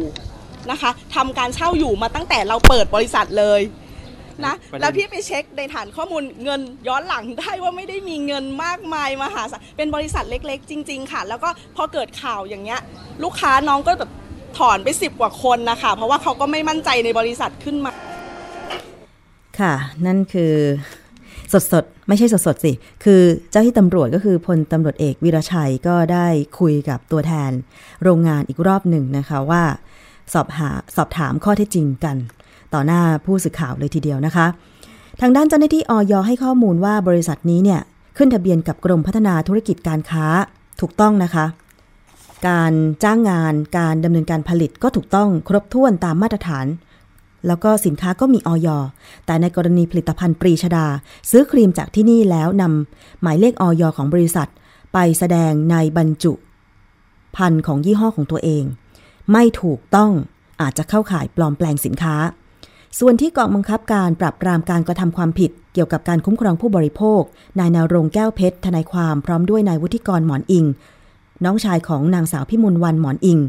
[0.72, 3.62] นะคะทำการเช่าอยู่มาตั้งแต่เราเปิดบริษัทเลย
[4.46, 12.80] นะประเด็น แล้วพี่ไปเช็คในฐานข้อมูลเงินย้อนหลังได้ว่าไม่ได้มีเงินมากมายมหาศาลเป็นบริษัทเล็ก ๆ จริง ๆ ค่ะ แล้วก็พอเกิดข่าวอย่างเงี้ย
[13.24, 14.12] ลูกค้าน้องก็แบบ
[14.58, 17.92] ถอนไปสิบกว่าคนนะคะ เพราะว่าเขาก็ไม่มั่นใจในบริษัทขึ้นมา
[19.60, 19.74] ค่ะ
[20.06, 20.54] นั่นคือ
[21.54, 22.72] สดสดๆไม่ใช่สดสดๆสิ
[23.04, 26.28] คือเจ้าที่ตำรวจก็คือพลตำรวจเอกวิรชัยก็ได้
[26.60, 27.52] คุยกับตัวแทน
[28.04, 29.64] โรงงานอีกรอบหนึ่งนะคะว่า
[30.34, 32.18] สอบหาสอบถามข้อเท็จจริงกัน
[32.74, 34.48] ต่อหน้าผู้สื่อข่าวเลยทีเดียวนะคะ
[35.22, 37.82] ทางด้านเจ้าหน้าที่ออยให้ข้อมูลว่าบริษัทนี้เนี่ย
[38.18, 40.26] ขึ้นทะเบียนกับกรมพัฒนาธุรกิจการค้า
[40.82, 41.46] ถูกต้องนะคะ
[42.48, 46.66] การจ้างงานการดำเนินการผลิตก็ถูกต้องครบถ้วนตามมาตรฐาน
[47.48, 48.68] แล้วก็สินค้าก็มีออย
[49.26, 50.86] แต่ในกรณีผลิตภัณฑ์ปรีชดา
[51.30, 54.50] ซื้อครีมจากที่นี่แล้วนำหมายเลขออยของบริษัท
[54.94, 56.34] ไปแสดงในบรรจุ
[57.36, 58.64] พันธุ์ของยี่ห้อของตัวเอง
[59.32, 60.12] ไม่ถูกต้อง
[60.62, 62.16] อาจจะเข้าข่ายปลอมแปลงสินค้า
[63.00, 67.22] ส่วนที่กองบังคับการปราบปรามการกระทำความผิด เกี่ยวกับการคุ้มครองผู้บริโภค
[67.60, 70.66] นายนารงแก้วเพชรทนายความพร้อมด้วยนายวุฒิกรหมอนอิง
[71.46, 73.40] น้องชายของนางสาวพิมลวันหมอนอิง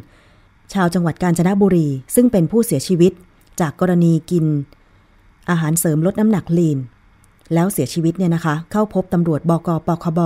[0.72, 3.12] ชาวจังหวัดกาญจนบุรี ซึ่งเป็นผู้เสียชีวิต
[3.60, 4.46] จากกรณีกิน
[5.50, 6.78] อาหารเสริมลดน้ำหนักลีน
[7.54, 10.20] แล้วเสียชีวิตเนี่ยนะคะ เข้าพบตำรวจบกปคบ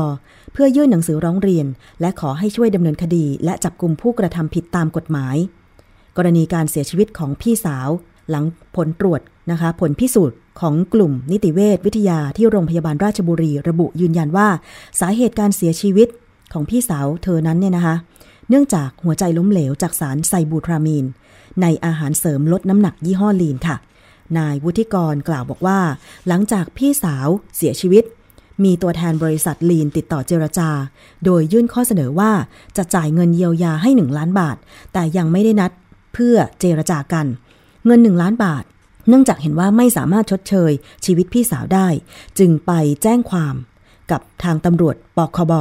[0.53, 1.67] เพื่อยื่นหนังสือร้องเรียน
[2.01, 5.37] และขอให้ช่วยดำเนินคดี และจับกลุ่มผู้กระทำผิดตามกฎหมาย
[6.17, 7.89] กรณีการเสียชีวิตของพี่สาว
[8.31, 8.45] หลัง
[8.77, 14.49] ผลตรวจนะคะ ผลพิสูจน์ของกลุ่มนิติเวชวิทยาที่โรงพยาบาลราชบุรี ระบุยืนยันว่า
[15.01, 16.09] สาเหตุการเสียชีวิต
[16.53, 17.97] ของพี่สาวเธอนั้นเนี่ยนะคะ
[18.49, 21.05] เนื่องจากหัวใจล้มเหลวจากสารไซบูทรามีน
[21.63, 23.77] ในอาหารเสริมลดน้ำหนักยี่ห้อลีนค่ะ
[24.39, 25.79] นายวุฒิกรกล่าวบอกว่า
[26.29, 28.05] หลังจากพี่สาวเสียชีวิต
[28.65, 30.71] มีตัวแทนบริษัทลีนติดต่อเจรจา
[31.25, 32.33] โดยยื่นข้อเสนอว่า
[32.77, 34.57] จะจ่ายเงินเยียวยาให้ 1 ล้านบาท
[34.93, 35.71] แต่ยังไม่ได้นัด
[36.15, 38.65] เพื่อเจรจากันเเงิน 1 ล้านบาท
[39.09, 40.73] เนื่องจากเห็นว่าไม่สามารถชดเชย
[41.05, 41.89] ชีวิตพี่สาวได้
[42.39, 43.55] จึงไปแจ้งความ
[44.11, 45.53] กับทางตำรวจปคบ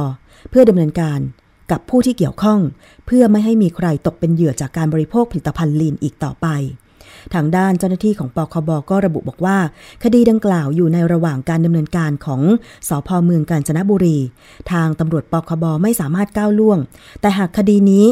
[0.50, 1.20] เพื่อดำเนินการ
[1.70, 2.60] กับผู้ที่เกี่ยวข้อง
[3.06, 6.46] เพื่อไม่ให้มีใครตกเป็นเหยื่อจากการบริโภคผลิตภัณฑ์ลีนอีกต่อไป
[7.34, 9.58] ทางด้านเจ้าหน้าที่ของปคบก็ระบุบอกว่า
[10.04, 12.42] คดีดังกล่าวอยู่ในระหว่างการดำเนินการของ
[12.88, 14.18] สอพเมืองกาญจนบุรี
[14.72, 16.78] ทางตำรวจปคบไม่สามารถก้าวล่วง
[17.20, 18.06] แต่หากคดีนี้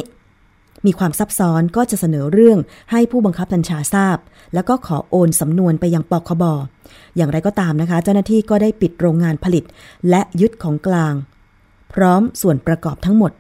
[0.87, 2.59] มีความซับซ้อนก็จะเสนอเรื่อง
[2.91, 4.19] ให้ผู้บังคับบัญชาทราบ
[4.55, 6.45] แล้วก็ขอโอนสำนวนไปยังปคบ
[7.17, 9.65] อย่างไรก็ตามนะคะ เจ้าหน้าที่ก็ได้ปิดโรงงานผลิต
[10.11, 11.15] และยึดของกลาง
[11.93, 13.33] พร้อมส่วนประกอบทั้งหมด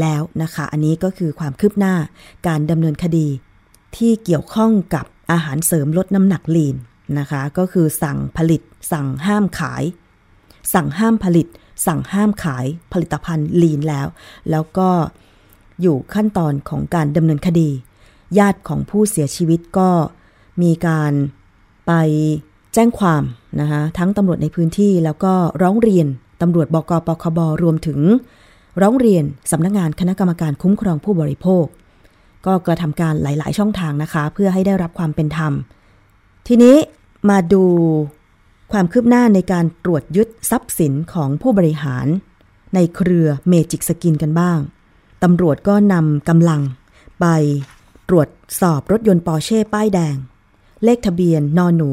[0.00, 1.94] แล้วนะคะ อันนี้ก็คือความคืบหน้า
[2.46, 3.26] การดำเนินคดี
[3.96, 6.76] ที่เกี่ยวข้องกับอาหารเสริมลดน้ำหนักลีน
[7.18, 9.82] นะคะ ก็คือสั่งผลิต สั่งห้ามขาย
[10.74, 11.46] สั่งห้ามผลิต
[11.86, 14.06] สั่งห้ามขายผลิตภัณฑ์ลีนแล้ว
[14.50, 14.88] แล้วก็
[15.82, 17.68] อยู่ขั้นตอนของการดำเนินคดี
[18.38, 19.90] ญาติของผู้เสียชีวิตก็
[20.62, 21.12] มีการ
[21.86, 21.92] ไป
[22.74, 23.22] แจ้งความ
[23.60, 26.06] นะคะทั้งตำรวจในพื้นที่แล้วก็ร้องเรียน
[26.42, 28.00] ตำรวจบกปคบรวมถึง
[28.82, 31.64] ร้องเรียนสำนักงงานคณะกรรมการคุ้มครองผู้บริโภค
[32.46, 35.52] ก็กระทำการหลาย ๆ ช่องทางนะคะ เพื่อให้ได้รับความเป็นธรรม
[36.46, 36.76] ทีนี้
[37.30, 37.64] มาดู
[38.72, 42.06] ความคืบหน้าในการตรวจยึดทรัพย์สินของผู้บริหาร
[42.74, 44.58] ในเครือ Magic Skin กันบ้าง
[45.22, 46.60] ตำรวจก็นำกำลัง
[47.20, 47.26] ไป
[48.08, 48.28] ตรวจ
[48.60, 50.16] สอบรถยนต์ปอร์เช่ป้ายแดง
[50.84, 51.90] เลขทะเบียนนอหนู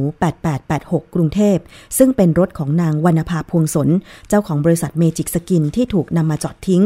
[0.55, 1.57] 8886 กรุงเทพ
[1.97, 3.89] ซึ่งเป็นรถของนางวรรณภาพวงสน
[4.29, 6.83] เจ้าของบริษัท Magic Skin ที่ถูกนำมาจอดทิ้ง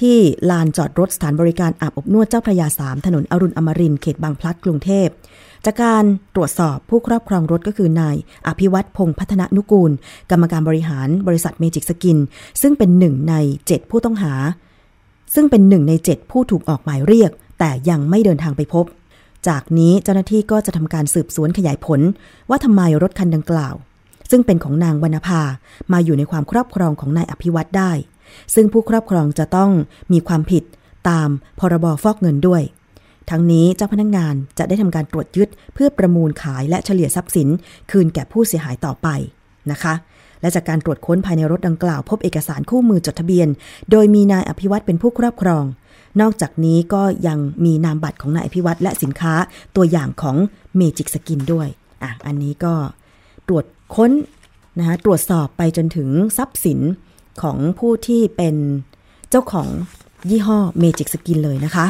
[0.00, 0.18] ที่
[0.50, 5.08] ลานจอดรถสถานบริการอาบอบนวดเจ้าพระยาสามถนนอรุณอมรินทร์เขตบางพลัดกรุงเทพ
[5.64, 9.90] จากการตรวจสอบผู้ครอบครองรถก็คือนายอภิวัตพงษ์พัฒนนุกูล
[10.30, 12.18] กรรมการบริหารบริษัท Magic Skin
[12.62, 13.34] ซึ่งเป็นหนึ่งใน
[13.66, 14.32] 7 ผู้ต้องหา
[15.34, 18.84] ซึ่งเป็นหนึ่งใน 7 ผู้ถูกออกหมายเรียก แต่ยังไม่เดินทางไปพบ
[19.48, 22.00] จากนี้เจ้าหน้าที่ก็จะทำการสืบสวนขยายผล
[22.48, 23.74] ว่าทำไมรถคันดังกล่าว
[24.30, 25.42] ซึ่งเป็นของนางวรรณภา
[25.92, 27.92] มาอยู่ในความครอบครองของนายอภิวัตได้
[28.54, 29.70] ซึ่งผู้ครอบครองจะต้อง
[30.12, 30.64] มีความผิด
[31.08, 32.62] ตามพรบฟอกเงินด้วย
[33.30, 37.48] ทั้งนี้เจ้าพนักงานจะได้ทำการตรวจยึดเพื่อประมูลขายและเฉลี่ยทรัพย์สิน
[37.90, 39.08] คืนแก่ผู้เสียหายต่อไป
[39.70, 39.94] นะคะ
[40.40, 43.48] และจากการตรวจค้นภายในรถดังกล่าว พบเอกสารคู่มือจดทะเบียน
[43.90, 45.64] โดยมีนายอภิวัตเป็นผู้ครอบครอง
[46.20, 49.34] นอกจากนี้ก็ยังมีนามบัตรของนายอภิวัตและสินค้า
[49.76, 50.36] ตัวอย่างของ
[50.76, 51.68] Magic Skin ด้วย
[52.02, 52.74] อะอันนี้ก็
[53.48, 54.12] ตรวจค้น
[54.78, 56.80] นะคะตรวจสอบไปจนถึงทรัพย์สิน
[57.42, 58.56] ของผู้ที่เป็น
[59.30, 59.68] เจ้าของ
[60.30, 61.86] ยี่ห้อ Magic Skin เลยนะคะ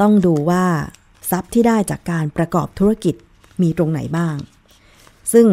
[0.00, 0.64] ต้องดูว่า
[1.30, 3.14] ทรัพย์ที่ได้จากการประกอบธุรกิจ
[3.62, 4.36] มีตรงไหนบ้าง
[5.32, 5.46] ซึ่ง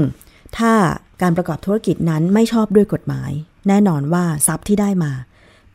[0.58, 0.74] ถ้า
[1.22, 3.32] การประกอบธุรกิจนั้นไม่ชอบด้วยกฎหมาย
[3.68, 5.12] แน่นอนว่าทรัพย์ที่ได้มา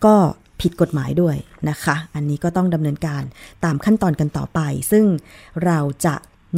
[0.05, 0.15] ก็
[0.61, 1.37] ผิดกฎหมายด้วย
[1.69, 3.23] นะคะ อันนี้ก็ต้องดำเนินการ
[3.65, 5.05] ตามขั้นตอนกันต่อไป ซึ่ง
[5.65, 6.15] เราจะ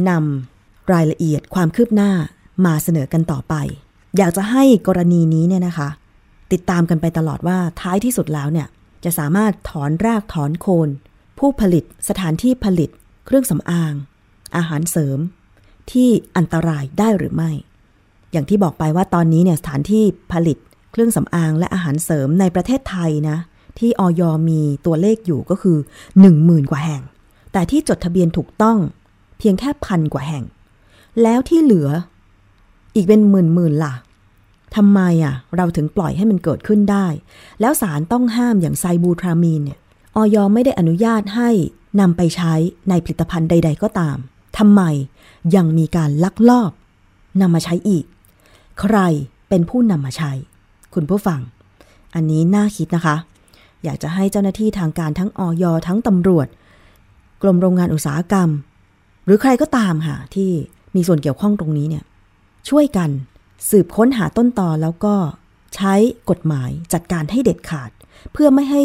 [0.09, 2.11] นำรายละเอียดความคืบหน้า
[2.65, 3.55] มาเสนอกันต่อไป
[4.17, 5.89] อยากจะให้กรณีนี้เนี่ยนะคะ
[6.51, 8.67] ติดตามกันไปตลอดว่าท้ายที่สุดแล้วเนี่ย
[9.03, 10.89] จะสามารถถอนรากถอนโคน
[11.39, 12.89] ผู้ผลิตสถานที่ผลิต
[13.25, 13.93] เครื่องสำอาง
[14.55, 15.19] อาหารเสริม
[15.91, 17.51] ที่อันตรายได้หรือไม่
[18.35, 20.57] อย่างที่บอกไปว่าตอนนี้เนี่ยสถานที่ผลิต
[20.91, 23.37] เครื่องสำอางและอาหารเสริมในประเทศไทยนะ
[23.79, 25.77] ที่ออยมีตัวเลขอยู่ก็คือ
[26.23, 27.01] 10,000 กว่าแห่ง
[27.51, 28.77] แต่ที่จดทะเบียนถูกต้อง
[29.37, 30.43] เพียงแค่พันกว่าแห่ง
[31.23, 31.89] แล้วที่เหลือ
[32.95, 33.93] อีกเป็นหมื่นหมื่นล่ะ
[34.75, 37.07] ทำไมอะเราถึงปล่อยให้มันเกิดขึ้นได้
[37.61, 39.79] แล้วสารต้องห้ามอย่างไซบูทรามีนเนี่ย
[40.15, 41.49] ออยไม่ได้อนุญาตให้
[41.99, 42.53] นำไปใช้
[42.89, 44.17] ในผลิตภัณฑ์ใด ๆ ก็ตาม
[44.57, 44.81] ทำไม
[45.55, 46.71] ยังมีการลักลอบ
[47.41, 48.05] นำมาใช้อีก
[48.79, 48.97] ใคร
[49.49, 50.31] เป็นผู้นำมาใช้
[50.93, 51.39] คุณผู้ฟัง
[52.15, 53.15] อันนี้น่าคิดนะคะ
[53.83, 56.47] อยากจะให้เจ้าหน้าที่ทางการทั้งออยทั้งตำรวจ
[57.41, 58.49] กรมโรงงานอุตสาหกรรม
[59.25, 60.49] หรือใครก็ตามค่ะที่
[60.95, 62.03] มีส่วนเกี่ยวข้องตรงนี้เนี่ย
[62.69, 63.09] ช่วยกัน
[63.69, 65.15] สืบค้นหาต้นตอแล้วก็
[65.75, 65.93] ใช้
[66.29, 67.91] กฎหมายจัดการให้เด็ดขาด
[68.33, 68.83] เพื่อไม่ให้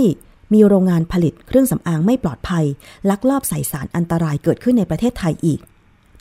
[0.54, 2.64] มีโรงงานผลิตเครื่องสำอางไม่ปลอดภัย
[3.10, 5.60] ลักลอบใส่สารอันตรายเกิดขึ้นในประเทศไทยอีก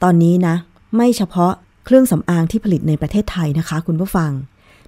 [0.04, 0.56] ตอนนี้นะ
[0.96, 1.54] ไม่เฉพาะ
[1.86, 4.32] เครื่องสำอางที่ผลิตในประเทศไทยนะคะ คุณผู้ฟัง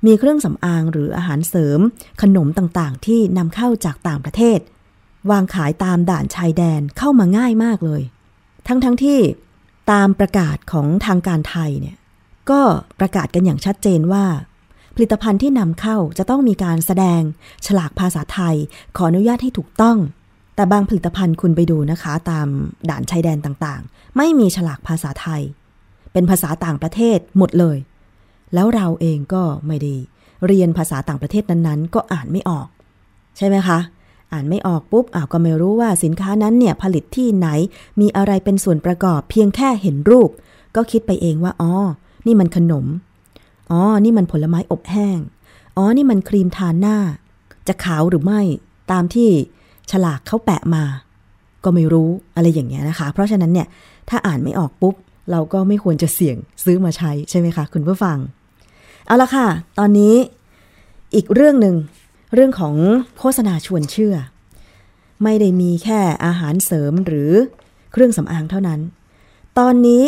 [0.05, 1.79] มีเครื่องสำอางหรืออาหารเสริม
[2.21, 4.59] ขนมต่างๆ ที่นำเข้าจากต่างประเทศ
[5.31, 8.01] วางขายตามด่านชายแดนเข้ามาง่ายมากเลย
[8.67, 9.19] ทั้งๆทที่
[9.91, 11.97] ตามประกาศของทางการไทยเนี่ย
[12.49, 12.61] ก็
[12.99, 14.25] ประกาศกันอย่างชัดเจนว่า
[14.95, 17.21] ผลิตภัณฑ์ที่นำเข้าจะต้องมีการแสดง
[17.65, 18.55] ฉลากภาษาไทย
[18.97, 19.97] ขออนุญาตให้ถูกต้อง
[20.55, 22.47] แต่บางผลิตภัณฑ์คุณไปดูนะคะ ตาม
[22.89, 25.41] ด่านชายแดนต่างๆ ไม่มีฉลากภาษาไทย
[26.13, 27.77] เป็นภาษาต่างประเทศหมดเลย
[28.53, 29.93] แล้วเราเองก็ไม่ได้
[30.45, 32.67] เรียนภาษาต่างประเทศนั้นๆ ก็อ่านไม่ออก
[33.37, 33.79] ใช่ไหมคะ
[34.33, 37.47] อ่านไม่ออกปุ๊บอ้าวก็ไม่รู้ว่าสินค้านั้นเนี่ยผลิตที่ไหน
[37.99, 40.29] มีอะไรเป็นส่วนประกอบ เพียงแค่เห็นรูป
[40.75, 41.73] ก็คิดไปเองว่าอ๋อ
[42.25, 42.85] นี่มันขนม
[43.71, 45.17] อ๋อนี่มันผลไม้อบแห้ง
[45.77, 46.97] อ๋อนี่มันครีมทาหน้า
[47.67, 48.41] จะขาวหรือไม่
[48.91, 49.29] ตามที่
[49.91, 50.83] ฉลากเขาแปะมา
[51.63, 53.67] ก็ไม่รู้อะไรอย่างเงี้ยนะคะ เพราะฉะนั้นเนี่ย
[54.09, 54.95] ถ้าอ่านไม่ออกปุ๊บ
[55.31, 58.17] เราก็ไม่ควรจะเสี่ยงซื้อมาใช้ใช่ไหมคะคุณผู้ฟัง
[59.05, 59.47] เอาละค่ะ
[59.79, 60.15] ตอนนี้
[61.15, 61.75] อีกเรื่องหนึ่ง
[62.33, 62.75] เรื่องของ
[63.19, 64.15] โฆษณาชวนเชื่อ
[65.23, 67.31] ไม่ได้มีแค่อาหารเสริมหรือ
[67.91, 68.81] เครื่องสำอางเท่านั้น
[69.59, 70.03] ตอนนี้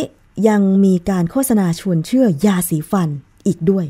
[0.49, 3.09] ยังมีการโฆษณาชวนเชื่อยาสีฟัน
[3.47, 3.85] อีกด้วย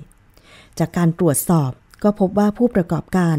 [0.79, 1.71] จากการตรวจสอบ
[2.03, 3.37] ก็พบว่าผู้ประกอบการ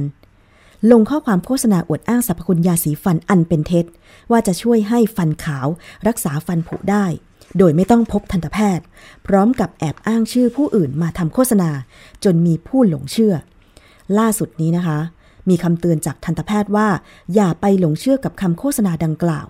[0.92, 3.84] ลงข้อความโฆษณาอวดอ้างสรรพคุณยาสีฟันอันเป็นเท็จ
[4.30, 5.66] ว่าจะช่วยให้ฟันขาว
[6.08, 7.06] รักษาฟันผุได้
[7.58, 8.84] โดยไม่ต้องพบทันตแพทย์
[9.26, 11.70] พร้อมกับแอบอ้างชื่อผู้อื่นมาทำโฆษณา
[12.24, 13.34] จนมีผู้หลงเชื่อ
[14.18, 14.98] ล่าสุดนี้นะคะ
[15.48, 16.88] มีคำเตือนจากทันตแพทย์ว่า
[17.34, 19.46] อย่าไปหลงเชื่อกับคำโฆษณาดังกล่าว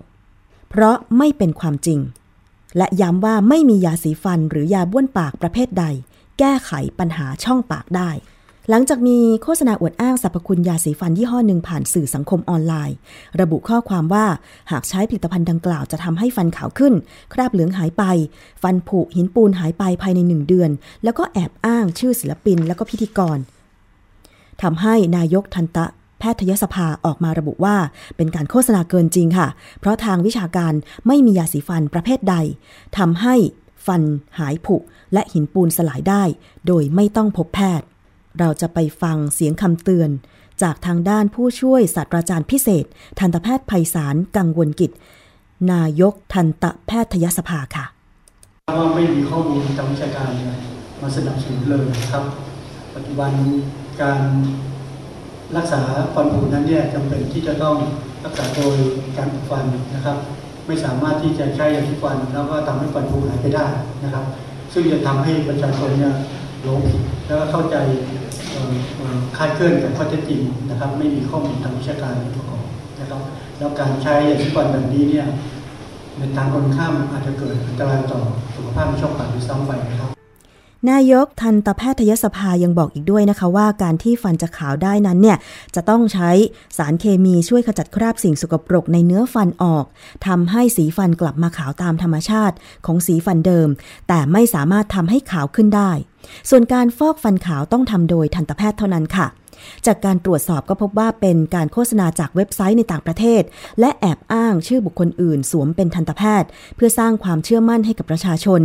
[0.69, 1.99] เพราะไม่เป็นความจริง
[2.77, 5.85] และย้ำว่าไม่มียาสีฟันหรือยาบ้วนปากประเภทใด
[6.39, 8.09] แก้ไขปัญหาช่องปากได้
[8.69, 12.95] หลังจากมีโฆษณาอวดอ้างสรรพคุณยาสีฟันยี่ห้อหนึ่งผ่านสื่อสังคมออนไลน์
[13.41, 14.25] ระบุข้อความว่า
[14.71, 16.93] หากใช้ผลิตภัณฑ์ดังกล่าวจะทำให้ฟันขาวขึ้น
[17.33, 18.03] คราบเหลืองหายไป
[18.63, 20.71] ฟันผุหินปูนหายไปภายในหนึ่งเดือน
[21.03, 23.37] แล้วก็แอบอ้างชื่อศิลปินแล้วก็พิธีกร
[24.61, 25.85] ทำให้นายกทันตะ
[26.19, 27.75] แพทยสภาออกมาระบุว่า
[28.17, 29.47] เป็นการโฆษณาเกินจริงค่ะ
[29.79, 30.73] เพราะทางวิชาการ
[31.07, 32.35] ไม่มียาสีฟันประเภทใด
[32.97, 33.35] ทำให้
[33.87, 34.01] ฟัน
[34.39, 34.75] หายผุ
[35.13, 36.23] และหินปูนสลายได้
[36.67, 37.87] โดยไม่ต้องพบแพทย์
[38.39, 40.09] เราจะไปฟังเสียงคำเตือน
[40.63, 42.85] จากทางด้านผู้ช่วยศาสตราจารย์พิเศษ
[43.19, 44.91] ทันตแพทย์ไพศาลกังวลกิจ
[45.71, 47.85] นายกทันตแพทยสภาค่ะ
[48.77, 50.29] ว่าไม่มีข้อมูลทางวิชาการ
[51.01, 52.23] มาสนับสนุนเลยครับ
[52.95, 53.31] ปัจจุบัน
[54.01, 54.21] การ
[55.57, 55.81] รักษา
[56.13, 57.75] ฟันผุนั้นเนี่ยจำเป็นที่จะต้อง
[58.25, 58.77] รักษาโดย
[59.17, 60.17] การอุดฟันนะครับ
[60.67, 63.65] ไม่สามารถที่จะใช้ยาสีฟันแล้วก็ทำให้ฟันผุหายไปได้
[64.03, 64.25] นะครับ
[64.73, 66.13] ซึ่งจะทำให้ประชาชนเนี่ย
[66.63, 67.75] หลงผิดแล้วก็เข้าใจ
[69.37, 72.65] คาดเคลื่อนกับข้อเท็จจริงนะครับ ไม่มีข้อมูลทางวิชาการประกอบ
[72.99, 73.21] นะครับ
[73.57, 75.25] แล้วการใช้ยาสีฟันแบบนี้เนี่ย
[76.17, 78.19] ในทางคนข้ามอาจจะเกิดอันตรายต่อ
[78.55, 80.14] สุขภาพในช่องปากหรือซ้ำไปนะครับ
[80.91, 85.37] นายกทันตแพทยสภายังบอกอีกด้วยนะคะว่าการที่ฟันจะขาวได้นั้นเนี่ย
[85.75, 86.29] จะต้องใช้
[86.77, 89.85] สารเคมีช่วยขจัดคราบสิ่งสกปรกในเนื้อฟันออก
[90.27, 93.69] ทำให้สีฟันกลับมาขาวตามธรรมชาติของสีฟันเดิม
[94.07, 95.91] แต่ไม่สามารถทำให้ขาวขึ้นได้
[96.49, 99.27] ส่วนการฟอกฟันขาวต้องทำโดยทันตแพทย์เท่านั้นค่ะ
[99.85, 103.41] จากการตรวจสอบก็พบว่าเป็นการโฆษณาจากเว็บไซต์ในต่างประเทศ
[103.79, 108.61] และแอบอ้างชื่อบุคคลอื่น สวมเป็นทันตแพทย์ เพื่อสร้างความเชื่อมั่นให้กับประชาชน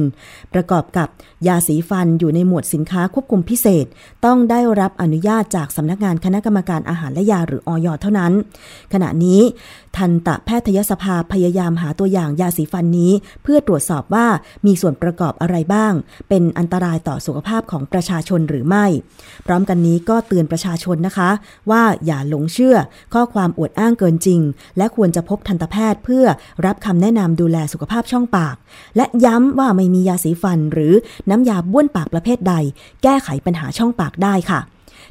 [0.54, 1.08] ประกอบกับ
[1.46, 3.86] ยาสีฟันอยู่ในหมวดสินค้าควบคุมพิเศษ
[4.24, 8.32] ต้องได้รับอนุญาตจากสำนักงานคณะกรรมการอาหารและยาหรืออยเท่านั้น
[8.92, 9.40] ขณะนี้
[9.96, 14.26] ทันตแพทยสภาพยายามหาตัวอย่างยาสีฟันนี้ เพื่อตรวจสอบว่า
[14.66, 15.92] มีส่วนประกอบอะไรบ้าง
[16.28, 18.86] เป็นอันตรายต่อสุขภาพของประชาชนหรือไม่
[19.46, 21.30] พร้อมกันนี้ก็เตือนประชาชนนะคะ
[21.70, 22.76] ว่าอย่าหลงเชื่อ
[23.14, 24.40] ข้อความอวดอ้างเกินจริง
[24.76, 26.24] และควรจะพบทันตแพทย์เพื่อ
[26.66, 28.56] รับคำแนะนำดูแลสุขภาพช่องปาก
[28.96, 30.94] และย้ำว่าไม่มียาสีฟันหรือ
[31.30, 32.54] น้ำยาบ้วนปากประเภทใด
[33.02, 34.60] แก้ไขปัญหาช่องปากได้ค่ะ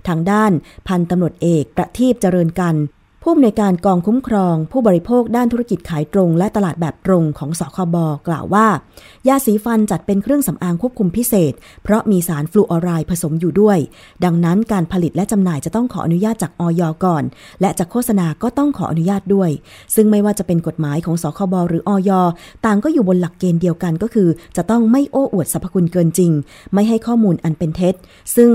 [0.07, 0.51] ทางด้าน
[0.87, 2.75] พันตำรวจเอกประทีปเจริญกัน
[3.23, 7.95] ผู้อำนวยการกองคุ้มครอง ผู้บริโภคด้านธุรกิจขายตรง และตลาดแบบตรงของสคบ
[8.27, 8.67] กล่าวว่า
[9.27, 11.53] ยาสีฟันจัดเป็นเครื่องสำอางควบคุมพิเศษ
[11.83, 13.77] เพราะมีสารฟลูออไรด์ผสมอยู่ด้วย
[14.23, 17.23] ดังนั้นการผลิตและจำหน่ายจะต้องขออนุญาตจากออยก่อน
[17.61, 19.49] และจากโฆษณาก็ต้องขออนุญาตด้วย
[19.95, 22.11] ซึ่งไม่ว่าจะเป็นกฎหมายของสคบหรือออย
[22.65, 26.31] ต่างก็อยู่บนหลักเกณฑ์เดียวกันก็คือ จะต้องไม่โอ้อวดสรรพคุณเกินจริง
[26.73, 27.95] ไม่ให้ข้อมูลอันเป็นเท็จ
[28.37, 28.51] ซึ่ง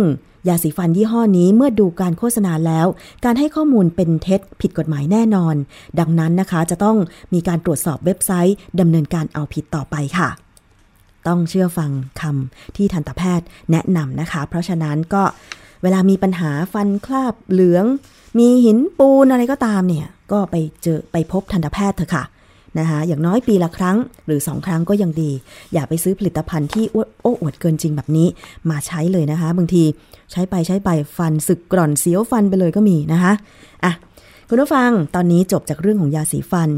[0.49, 2.87] ยาสีฟันยี่ห้อนี้เมื่อดูการโฆษณาแล้ว
[3.25, 5.55] การให้ข้อมูลเป็นเท็จผิดกฎหมายแน่นอน
[5.99, 6.97] ดังนั้นนะคะจะต้อง
[7.35, 10.29] มีการตรวจสอบเว็บไซต์ดำเนินการเอาผิดต่อไปค่ะ
[11.27, 15.23] ต้องเชื่อฟังคำที่ทันตแพทย์แนะนำนะคะ เพราะฉะนั้นก็
[15.83, 17.85] เวลามีปัญหาฟันคราบเหลือง
[18.39, 22.25] มีหินปูนอะไรก็ตามเนี่ย ก็ไปเจอไปพบทันตแพทย์เถอะค่ะ
[22.79, 25.31] นะคะอย่างน้อยปีละครั้งหรือ 2 ครั้งก็ยังดี
[25.73, 28.29] อย่าไปซื้อผลิตภัณฑ์ที่โอ้อวดเกินจริงแบบนี้
[28.71, 29.85] มาใช้เลยนะคะ บางที
[30.31, 33.33] ใช้ไปใช้ไปฟันสึกกร่อนเสียวฟันไปเลยก็มีนะคะ
[33.85, 33.93] อะ
[34.49, 36.71] คุณผู้ฟังตอนนี้จบจากเรื่องของยาสีฟัน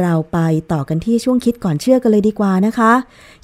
[0.00, 0.38] เราไป
[0.72, 2.92] ต่อกันที่ช่วงคิดก่อนเชื่อกันเลยดีกว่านะคะ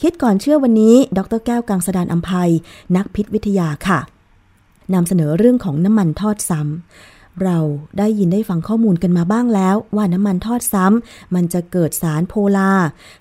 [0.03, 2.51] คิดก่อนเชื่อวันนี้ ดรแก้วกังสดานอัมภัย
[2.97, 4.01] นักพิษวิทยาค่ะ
[4.95, 7.10] นำเสนอเรื่องของน้ำมันทอดซ้ำ
[7.45, 7.59] เรา
[7.99, 12.71] ได้ยินได้ฟังข้อมูลกันมาบ้างแล้ว ว่าน้ำมันทอดซ้ำมันจะเกิดสารโพลา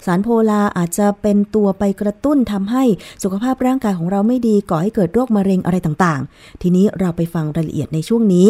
[0.06, 2.84] สารโพลาอาจจะเป็นตัวไปกระตุ้นทำให้
[3.24, 8.48] สุขภาพร่างกายของเราไม่ดีก่อให้เกิดโรคมะเร็งอะไรต่างๆ ทีนี้เราไปฟังรายละเอียดในช่วงนี้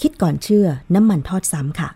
[0.00, 1.88] คิดก่อนเชื่อน้ำมันทอดซ้ำค่ะ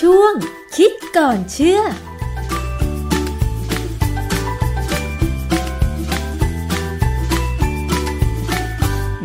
[0.00, 0.34] ช่วง
[0.76, 1.80] คิดก่อนเชื่อ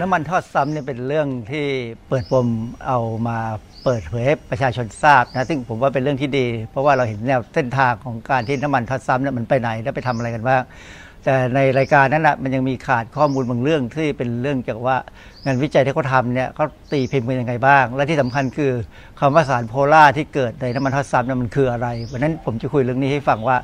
[0.01, 1.65] น้ำมันทอดซ้ำเนี่ยเป็นเรื่องที่
[2.09, 2.47] เปิดปม
[2.87, 3.39] เอามา
[3.83, 10.61] เปิดเผยให้ประชาชนทราบนะซึ่งผมว่าเป็นเรื่องที่ดี เพราะว่าเราเห็นแนวเส้นทางของการที่น้ำมันทอดซ้ำเนี่ยมันไปไหนและไปทำอะไรกันบ้าง
[11.25, 14.97] แต่ในรายการนั้นนะมันยังมีขาดข้อมูลบางเรื่องที่เป็นเรื่องเกี่ยวกับว่า
[15.45, 18.71] งานวิจัยที่เขาทำเนี่ยเขาตีพิมพ์กันยังไงบ้าง และที่สำคัญคือ
[19.19, 23.57] คำว่าสารโพล่าที่เกิดในน้ำมันทอดซ้ำเนี่ยมันคืออะไรวันนั้นผมจะคุยเรื่องนี้ให้ฟังว่า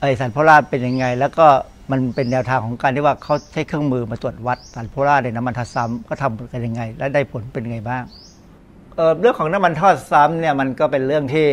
[0.00, 1.46] ไอสารโพล่าเป็นยังไง แล้วก็
[1.90, 8.02] มันเป็นแนวทางของการที่ว่าเขาใช้เครื่องมือมาตรวจวัดสารโพล่าในน้ำมันทอดซ้ำก็ทำกันยังไง และได้ผลเป็นไงบ้าง
[8.96, 11.48] เเรื่องของน้ำมันทอดซ้ำเนี่ยมันก็เป็นเรื่องที่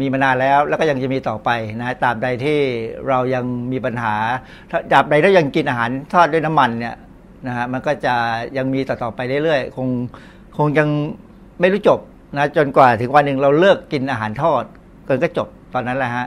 [0.00, 2.58] มีมานานแล้วแล้วก็ยังจะมีต่อไปนะตราบใดที่
[3.08, 4.14] เรายังมีปัญหา
[4.90, 6.96] ตราบใดถ้ายังกินอาหารทอดด้วยน้ำมันเนี่ย
[7.46, 8.14] นะฮะมันก็จะ
[8.56, 9.88] ยังมีต่อๆไปเรื่อยๆคง
[10.56, 10.88] คงยัง
[11.60, 11.98] ไม่รู้จบ
[12.36, 14.64] นะจนกว่าถึงวันหนึ่งเราเลิกกินอาหารทอด
[15.06, 16.26] เกินก็จบตอนนั้นแหละฮะ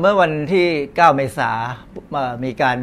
[0.00, 1.50] เมื่อวันที่ 9 เมษา
[2.44, 2.78] มีการ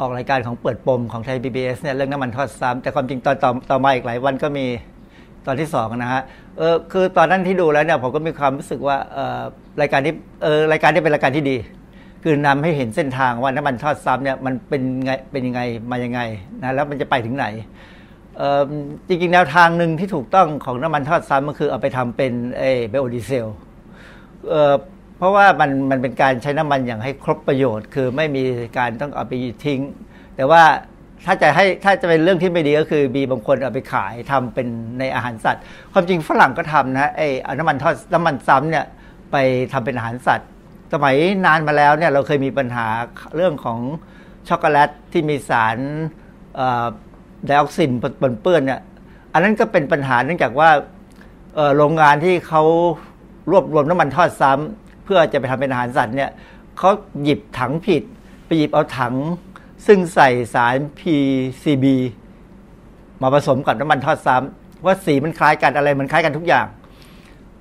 [0.00, 4.66] ออกรายการของเปิดปมของไทย PBS เนี่ยเรื่องน้ำมันทอดซ้ำแต่ความจริงตอนต่อต่อมาอีกหลายวันก็มี
[5.46, 6.22] ตอนที่สองนะฮะ
[6.58, 9.40] เออคือตอนนั้นที่ดูแล้วเนี่ยผมก็มีความรู้สึกว่าเออ
[9.80, 11.56] รายการที่เออรายการที่เป็นรายการที่ดี
[12.22, 16.20] คือนำให้เห็นเส้นทางว่าน้ำมันทอดซ้ำเนี่ยมันเป็นไงเป็นยังไงมายังไง
[16.62, 17.46] นะแล้วมันจะไปถึงไหน
[19.08, 23.46] จริงๆแนวทางหนึ่งที่ถูกต้องของน้ำมันทอดซ้ำก็คือเอาไปทำเป็นเอไบโอดีเซล
[25.18, 28.42] เพราะว่ามันมันเป็นการใช้น้ำมันอย่างให้ครบประโยชน์ คือไม่มี
[28.78, 29.32] การต้องเอาไป
[29.64, 29.80] ทิ้ง
[30.36, 30.62] แต่ว่า
[31.26, 34.66] ถ้าจะให้ถ้าจะเป็นเรื่องที่ไม่ดีก็คือมีบางคนเอาไปขายทำเป็น
[34.98, 38.84] ในอาหารสัตว์ ความจริงฝรั่งก็ทำนะไอ้น้ำมันทอดน้ำมันซ้ำเนี่ย
[39.32, 39.36] ไป
[39.72, 40.48] ทำเป็นอาหารสัตว์
[40.92, 42.86] สมัยนานมาแล้วเนี่ยเราเคยมีปัญหา
[43.36, 43.78] เรื่องของ
[44.48, 45.76] ช็อกโกแลตที่มีสาร
[47.44, 48.80] ไดออกซินปนเปื้อนเนี่ย
[49.32, 50.70] อันนั้นก็เป็นปัญหาเนื่องจากว่า
[51.76, 52.62] โรงงานที่เขา
[53.50, 56.30] รวบรวมน้ำมันทอดซ้ำ เพื่อจะไปทำเป็นอาหารสัตว์เนี่ย
[56.78, 56.90] เขา
[57.22, 58.02] หยิบถังผิด
[58.46, 59.14] ไปหยิบเอาถัง
[59.86, 61.84] ซึ่งใส่สาร PCB
[63.22, 66.66] มาผสมกับน้ำมันทอดซ้ำว่าสีมันคล้ายกันอะไรมันคล้ายกันทุกอย่าง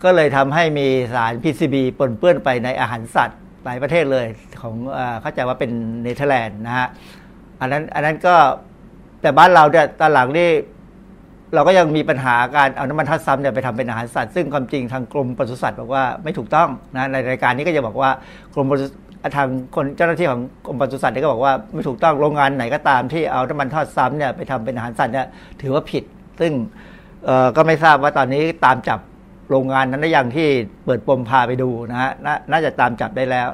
[0.04, 4.26] ก็เลยทำให้มีสาร PCB ปนเปื้อนไปในอาหารสัตว์หลายประเทศเลย
[4.62, 4.76] ของ
[5.22, 5.72] เข้าใจว่าเป็น
[6.04, 6.88] เนเธอร์แลนด์นะฮะ
[7.60, 8.36] อันนั้นอันนั้นก็
[9.22, 10.50] แต่บ้านเราเนี่ยตอนหลังนี่
[11.56, 18.10] เราก็ยังมีปัญหาการเอาน้ำมันทอดซ้ำเนี่ยไปทำเป็นอาหารสัตว์ ซึ่งความจริงทางกรมปศุสัตว์บอกว่าไม่ถูกต้องนะในรายการนี้ก็จะบอกว่า
[18.54, 18.68] กรม
[19.36, 25.28] ทางคนเจ้าหน้าที่ของกรมปศุสัตว์ก็บอกว่าไม่ถูกต้องโรงงานไหนก็ตามที่เอาน้ำมันทอดซ้ำเนี่ยไปทำเป็นอาหารสัตว์เนี่ย
[25.62, 26.04] ถือว่าผิด
[26.40, 26.52] ซึ่ง
[27.56, 29.00] ก็ไม่ทราบว่าตอนนี้ตามจับ
[29.50, 30.48] โรงงานนั้นได้อย่างที่
[30.86, 33.50] เปิดปมพาไปดูนะฮะนน่าจะตามจับได้แล้ว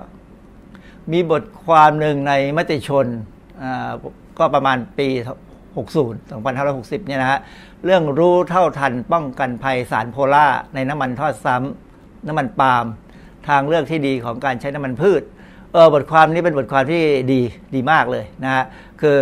[1.12, 3.06] มีบทความหนึ่งในมติชน
[4.40, 5.08] ก็ประมาณปี
[5.78, 7.40] 60 2560 เนี่ยนะฮะ
[7.86, 12.86] เรื่องรู้เท่าทันป้องกันภัยสารโพล่าในน้ำมันทอดซ้ำน้ำมันปาล์ม
[13.48, 15.22] ทางเลือกที่ดีของการใช้น้ำมันพืช
[15.74, 17.42] เออบทความนี้เป็นบทความที่ดี
[17.76, 18.64] ดีมากเลยนะฮะ
[19.02, 19.18] คือ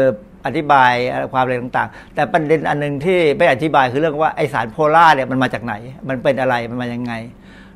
[0.45, 0.91] อธิบาย
[1.33, 5.73] ความอะไรต่างๆ แต่ประเด็นอันหนึ่งที่ไม่อธิบายคือเรื่องว่าไอสารโพล่าเนี่ยมันมาจากไหน
[6.09, 7.13] มันเป็นอะไรมันมายังไง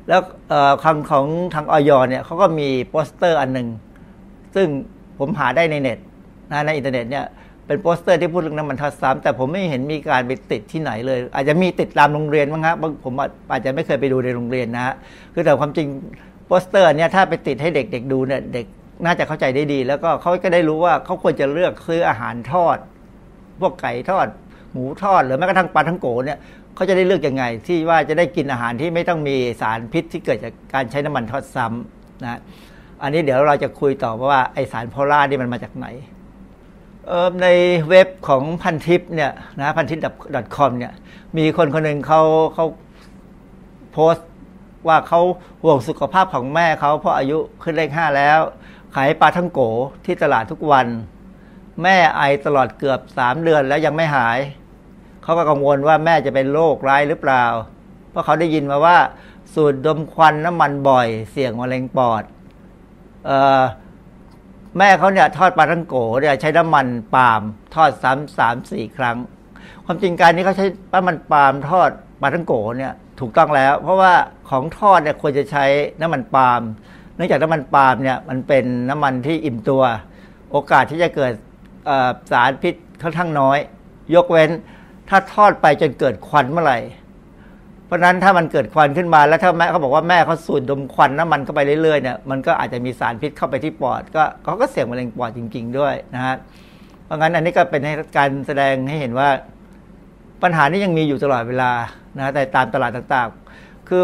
[0.08, 0.20] แล้ว
[0.84, 1.90] คำของทางอย.
[2.08, 3.68] เนี่ยเขาก็มีโปสเตอร์อันหนึ่ง
[4.54, 4.68] ซึ่ง
[5.18, 5.98] ผมหาได้ในเน็ต
[6.50, 7.24] นะในอินเทอร์เน็ตเนี่ย
[7.66, 13.14] เป็นโปสเตอร์ที่พูดเรื่องน้ำมันทอดซ้ำแต่ผมไม่เห็นมีการไปติดที่ไหนเลย อาจจะมีติดตามโรงเรียนมั้งครับผม
[13.52, 14.94] อาจจะไม่เคยไปดูในโรงเรียนนะฮะ
[15.34, 15.88] คือแต่ความจริง
[16.46, 18.66] โปสเตอร์เนี่ยถ้าไปติดให้เด็กๆดูเนี่ยเด็ก
[19.04, 22.78] น่าจะเข้าใจได้ดี แล้วก็เขาก็ได้รู้ว่าเขาควรจะเลือกซื้ออาหารทอด
[23.60, 24.26] พวกไก่ทอด
[24.72, 26.38] หมูทอด หรือแม้กระทั่งปลาทั้งโกเนี่ย
[26.74, 32.40] เขาจะได้เลือกยังไง ที่ว่าจะได้กินอาหารที่ไม่ต้องมีสารพิษที่เกิดจากการใช้น้ำมันทอดซ้ำนะ
[33.02, 35.86] อันนี้เดี๋ยวเราจะคุยต่อว่าไอสารโพล่านี่มันมาจากไหน
[37.42, 37.46] ใน
[37.88, 39.98] เว็บของพันทิปเนี่ยนะพันทิป
[40.56, 40.92] .com เนี่ย
[41.36, 42.22] มีคนคนหนึ่งเขา
[42.54, 42.66] เขา
[43.92, 44.28] โพสต์
[44.88, 45.20] ว่าเขา
[45.62, 48.40] ห่วงสุขภาพของแม่เขาเพราะอายุขึ้นเลขห้าแล้ว
[48.94, 49.60] ขายปลาทั้งโก
[50.04, 50.86] ที่ตลาดทุกวัน
[51.82, 54.38] แม่ไอตลอดเกือบสามเดือนแล้วยังไม่หาย
[55.22, 57.44] เขาก็กังวลว่าแม่จะเป็นโรคร้ายหรือเปล่า
[58.10, 58.96] เพราะเขาได้ยินมาว่า
[59.54, 62.22] สูดดมควันน้ำมันบ่อย เสี่ยงมะเร็งปอด
[63.28, 63.30] อ
[63.60, 63.62] อ
[64.78, 67.40] แม่เขาเนี่ยทอดปลาทั้งโกเนี่ยใช้น้ำมันปาล์ม
[67.74, 69.16] ทอดซ้ำสามสี่ครั้ง
[69.84, 74.12] ความจริงการนี้เขาใช้น้ำมันปาล์มทอดปลาทั้งโกเนี่ยถูกต้องแล้ว เพราะว่า
[74.50, 75.64] ของทอดเนี่ยควรจะใช้
[76.00, 76.60] น้ำมันปาล์ม
[77.16, 79.82] เนื่องจากน้ำมันปาล์มเนี่ยมันเป็นน้ำมันที่อิ่มตัว
[80.50, 81.32] โอกาสที่จะเกิด
[82.30, 83.58] สารพิษค่อนข้างน้อย
[84.14, 84.50] ยกเว้น
[85.08, 86.78] ถ้าทอดไปจนเกิดควันเมื่อไหร่
[87.92, 96.36] ราะนั้นถ้ามันเกิดควันขึ้นมาแล้วถ้าแม่เขาบอกว่าแม่เขาสูดดมควันน้ำมันเข้าไปเรื่อยๆเนี่ยมันก็อาจจะมีสารพิษเข้าไปที่ปอด ก็เขาก็เสี่ยงมะเร็งปอดจริง ๆ ด้วยนะฮะ
[97.04, 97.82] เพราะงั้นอันนี้ก็เป็น
[98.16, 99.28] การแสดงให้เห็นว่า
[100.42, 101.72] ปัญหานี้ยังมีอยู่ตลอดเวลา
[102.18, 104.02] นะแต่ตามตลาดต่างๆ คือ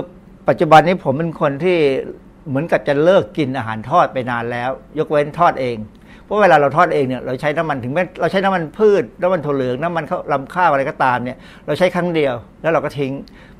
[0.48, 1.78] ปัจจุบันนี้ผมเป็นคนที่
[2.48, 5.76] เหมือนกับจะเลิกกินอาหารทอดไปนานแล้ว ยกเว้นทอดเอง
[6.24, 11.36] เพราะเวลาเราทอดเองเนี่ยเราใช้น้ำมันถึงแม้เราใช้น้ำมันพืชน้ำมันถั่วเหลืองน้ำมันลำข้าวอะไรก็ตามเนี่ย
[11.66, 13.12] เราใช้ครั้งเดียวแล้วเราก็ทิ้ง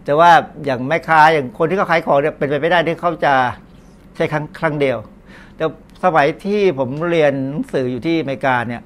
[0.05, 0.31] แต่ว่า
[0.65, 3.35] อย่างแม่ค้าอย่างคนที่เขาขายของเนี่ยเป็นไปไม่ได้ที่เขาจะ
[4.17, 4.99] ใช้ครั้งครั้งเดียว
[5.57, 5.65] แต่
[6.05, 8.83] สมัยที่ผมเรียนหนังสืออยู่ที่อเมริกาเนี่ย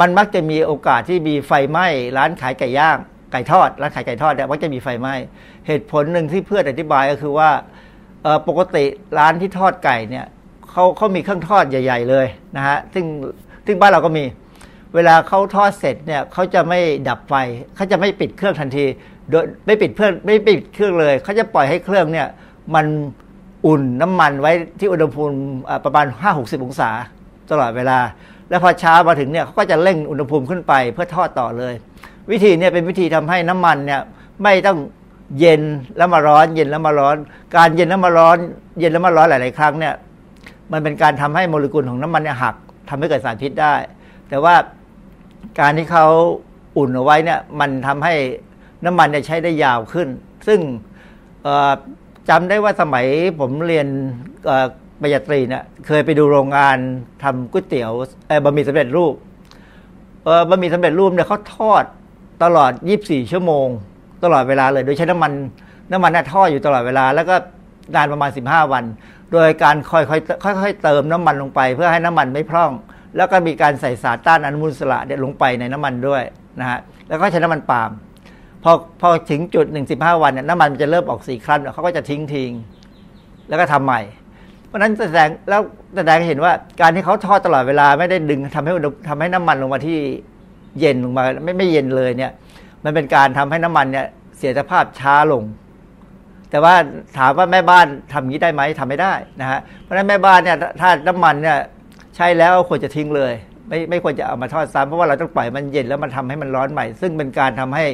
[0.00, 1.86] มันมักจะมีโอกาสที่มีไฟไหม้
[2.16, 2.98] ร้านขายไก่ย่าง
[3.32, 5.14] ไก่ทอดร้านขายไก่ทอดเนี่ยมักจะมีไฟไหม้
[5.66, 7.50] เหตุผลหนึ่งที่เพื่อนอธิบายก็คือว่า
[8.48, 8.84] ปกติ
[9.18, 10.26] ร้านที่ทอดไก่เนี่ย
[10.70, 13.04] เขาเขามีเครื่องทอดใหญ่ ๆ เลยนะฮะซึ่ง
[13.66, 14.24] ซึ่งบ้านเราก็มี
[14.96, 17.34] เวลาเขาทอดเสร็จเนี่ยเขาจะไม่ดับไฟ
[17.76, 18.84] เขาจะไม่ปิดเครื่องทันที
[19.30, 22.26] โดยไม่ปิดเครื่องไม่ปิดเครื่องเลยเขาจะปล่อยให้เครื่องเนี่ย
[22.74, 22.86] มัน
[23.66, 25.36] อุ่นน้ำมันไว้ที่อุณหภูมิ
[25.84, 26.90] ประมาณ 5-60 องศา
[27.50, 27.98] ตลอดเวลา
[28.48, 31.74] แล้วพอเช้ามาถึงเนี่ยเขาก็จะเร่งอุณหภูมิขึ้นไปเพื่อทอดต่อเลย
[32.30, 34.00] วิธีเนี่ยเป็นวิธีทำให้น้ำมันเนี่ย
[34.42, 34.78] ไม่ต้อง
[35.38, 35.62] เย็น
[35.96, 37.16] แล้วมาร้อน เย็นแล้วมาร้อน
[37.56, 38.36] การเย็นแล้วมาร้อน
[38.78, 39.94] เย็นแล้วมาร้อนหลาย ๆ ครั้งเนี่ย
[40.72, 42.54] มันเป็นการทำให้โมเลกุลของน้ำมันเนี่ยหัก
[42.88, 43.74] ทำให้เกิดสารพิษได้
[44.28, 44.54] แต่ว่า
[45.60, 46.06] การที่เขา
[46.76, 48.14] อุ่นเอาไว้เนี่ยมันทำให้
[48.84, 50.08] น้ำมันเนี่ยใช้ได้ยาวขึ้น
[50.46, 50.60] ซึ่ง
[52.28, 53.06] จำได้ว่าสมัย
[53.40, 53.86] ผมเรียน
[55.00, 56.78] ปริญญาตรีเนี่ยเคยไปดูโรงงาน
[57.22, 57.90] ทำก๋วยเตี๋ยว
[58.44, 59.14] บะหมี่สำเร็จรูป
[60.48, 61.84] บะหมี่สำเร็จรูปเนี่ยเขาทอด
[62.44, 62.72] ตลอด
[63.02, 63.68] 24 ชั่วโมง
[64.24, 65.32] ตลอดเวลาเลย โดยใช้น้ำมัน
[65.90, 67.34] น้ำมันน่ทอดอยู่ตลอดเวลา แล้วก็
[67.94, 68.84] นานประมาณ 15 วัน
[69.32, 72.72] โดยการค่อยๆค่อยๆเติมน้ำมันลงไป เพื่อให้น้ำมันไม่พร่อง
[73.16, 76.22] แล้วก็มีการใส่สารต้านอนุมูลอิสระเนี่ยลงไปในน้ำมันด้วย
[76.60, 77.90] นะฮะแล้วก็ใช้น้ำมันปาล์ม
[78.64, 82.50] พอพอถึงจุดหนึ่งสิบห้าวันเนี่ยน้ำมันมันจะเริ่มออกสีครั้นเขาก็จะทิ้งทิ้ง
[83.48, 84.00] แล้วก็ทำใหม่
[84.66, 85.60] เพราะนั้นแสดงแล้ว
[85.96, 88.72] แสดงเห็นว่าการที่เขาทอดตลอดเวลาไม่ได้ดึงทำให้
[89.08, 89.98] ทำให้น้ำมันลงมาที่
[90.80, 92.32] เย็นลงมาไม่ไม่เย็นเลยเนี่ย
[92.84, 94.06] มันเป็นการทำให้น้ำมันเนี่ย
[94.36, 95.42] เสียสภาพช้าลง
[96.50, 96.74] แต่ว่า
[97.18, 101.58] ถามว่าแม่บ้านทำงี้ได้ไหมทำไม่ได้นะฮะเพราะฉะนั้นแม่บ้านเนี่ยถ้าน้ำมันเนี่ย
[102.16, 103.32] ใช้แล้วควรจะทิ้งเลย
[103.68, 107.84] ไม่ไม่ควรจะเอามาทอดซ้ำเพราะว่าเราต้องปล่อยมันเย็นแล้วมันทำให้มันร้อนใหม่ ซึ่งเป็นการทำให้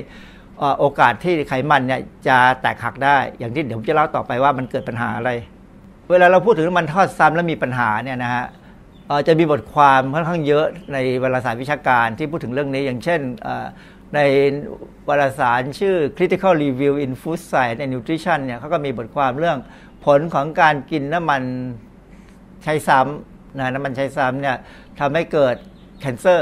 [0.79, 5.31] โอกาสที่ไขมันเนี่ยจะแตกหักได้ อย่างที่เดี๋ยวผมจะเล่าต่อไปว่ามันเกิดปัญหาอะไร
[6.11, 8.45] เวลาเราพูดถึงน้ำมันทอดซ้ำแล้วมีปัญหาเนี่ยนะฮะ
[9.29, 13.21] จะมีบทความค่อนข้างเยอะในวารสารวิชาการที่พูดถึงเรื่องนี้อย่างเช่น
[14.15, 14.21] ใน
[15.09, 19.59] วารสารชื่อ Critical Review in Food Science and Nutrition เนี่ยเขาก็มีบทความเรื่อง
[20.05, 21.43] ผลของการกินน้ำมัน
[22.65, 24.57] ใช้ซ้ำนะน้ำมันใช้ซ้ำเนี่ย
[25.01, 25.57] ทำให้เกิด
[26.05, 26.41] cancer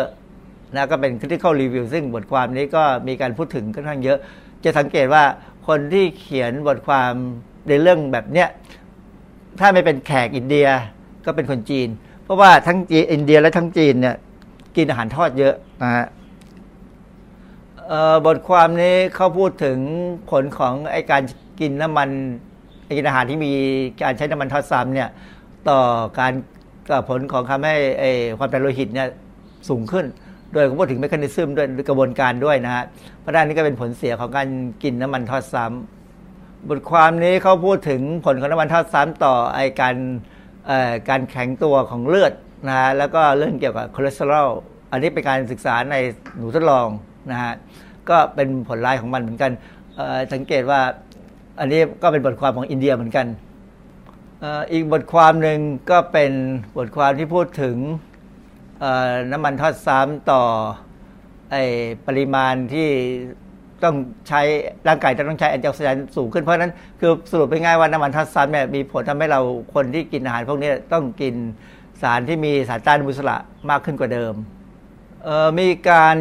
[0.75, 4.19] นะก็เป็น critical review ซึ่งบทความนี้ก็มีการพูดถึงค่อนข้างเยอะ
[4.65, 5.25] จะสังเกตว่า
[5.69, 7.13] คนที่เขียนบทความ
[7.69, 8.49] ในเรื่องแบบเนี้ย
[9.61, 10.69] ถ้าไม่เป็นแขกอินเดีย
[11.27, 11.89] ก็เป็นคนจีน
[12.25, 12.79] เพราะว่าทั้ง
[13.13, 14.17] อินเดียและทั้งจีนเนี่ย
[14.77, 16.07] กินอาหารทอดเยอะนะฮะ
[18.27, 19.79] บทความนี้เขาพูดถึง
[20.31, 21.23] ผลของไอการ
[21.61, 22.09] กินน้ำมัน
[22.97, 23.53] กินอาหารที่มี
[24.03, 25.09] การใช้น้ำมันทอดซ้ำเนี่ย
[25.69, 25.81] ต่อ
[26.19, 26.33] การ
[26.91, 28.05] กับผลของทำให้ไอ้
[28.39, 29.09] ความดันโลหิตเนี่ย
[29.69, 30.05] สูงขึ้น
[30.53, 32.85] โดยเขาพูดถึง mechanism ด้วยกระบวนการด้วยนะฮะ
[33.21, 34.49] เพราะด้านนี้ก็เป็นผลเสียของการ
[34.83, 39.97] กินน้ำมันทอดซ้ำบทความนี้เขาพูดถึงผลของน้ำมันทอดซ้ำต่อไอ้การ
[41.09, 42.33] การแข็งตัวของเลือด
[42.69, 44.49] นะฮะแล้วก็เรื่องเกี่ยวกับคอเลสเตอรอล
[44.93, 45.97] อันนี้เป็นการศึกษาใน
[46.37, 46.89] หนูทดลอง
[47.33, 47.55] นะฮะ
[48.11, 49.53] ก็เป็นผลร้ายของมันเหมือนกัน
[50.33, 50.81] สังเกตว่า
[51.61, 53.27] อันนี้ก็เป็นบทความของอินเดียเหมือนกัน
[54.43, 55.59] อ,อีกบทความหนึ่ง
[55.91, 56.33] ก็เป็น
[56.79, 57.77] บทความที่พูดถึง
[59.33, 60.43] น้ำมันทอดซ้ำต่อ
[61.51, 61.57] ไอ
[62.07, 62.89] ปริมาณที่
[63.83, 63.95] ต้อง
[64.29, 64.41] ใช้
[64.89, 69.41] ร่างกายจะต้องใช้แอนตี้ออกซิแดนต์สูงขึ้นเพราะนั้นคือสรุปง่ายๆว่าน้ำมันทอดซ้ำเนี่ยมีผลทำให้เรา
[69.75, 71.35] คนที่กินอาหารพวกนี้ต้องกิน
[72.03, 73.37] สารที่มีสารต้านอนุมูลอิสระ
[73.71, 74.35] มากขึ้นกว่าเดิม
[75.59, 76.17] มีการ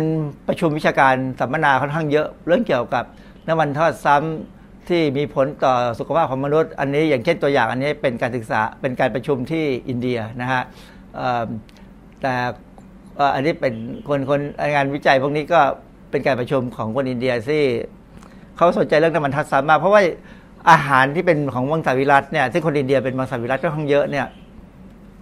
[0.47, 3.05] ประชุมวิชาการสัมมนาค่อนข้างเยอะ เรื่องเกี่ยวกับ
[3.47, 10.61] น้ำมันทอดซ้ำที่มีผลต่อสุขภาพของมนุษย์ อันนี้อย่างเช่นตัวอย่างอันนี้เป็นการศึกษาเป็นการประชุมที่อินเดียนะฮะ
[12.21, 12.33] แต่
[13.35, 13.73] อันนี้เป็น
[14.07, 14.41] คนคน
[14.75, 15.61] งานวิจัยพวกนี้ก็
[16.11, 17.63] เป็นการประชุมของคนอินเดียที่
[18.57, 20.01] เขาสนใจเรื่องน้ำมันทอดซ้ำมากเพราะว่า
[20.71, 24.27] อาหารที่เป็นของมังสวิรัตเนี่ยซึ่งคนอินเดียเป็นมังสวิรัตก็ค่อนข้างเยอะเนี่ย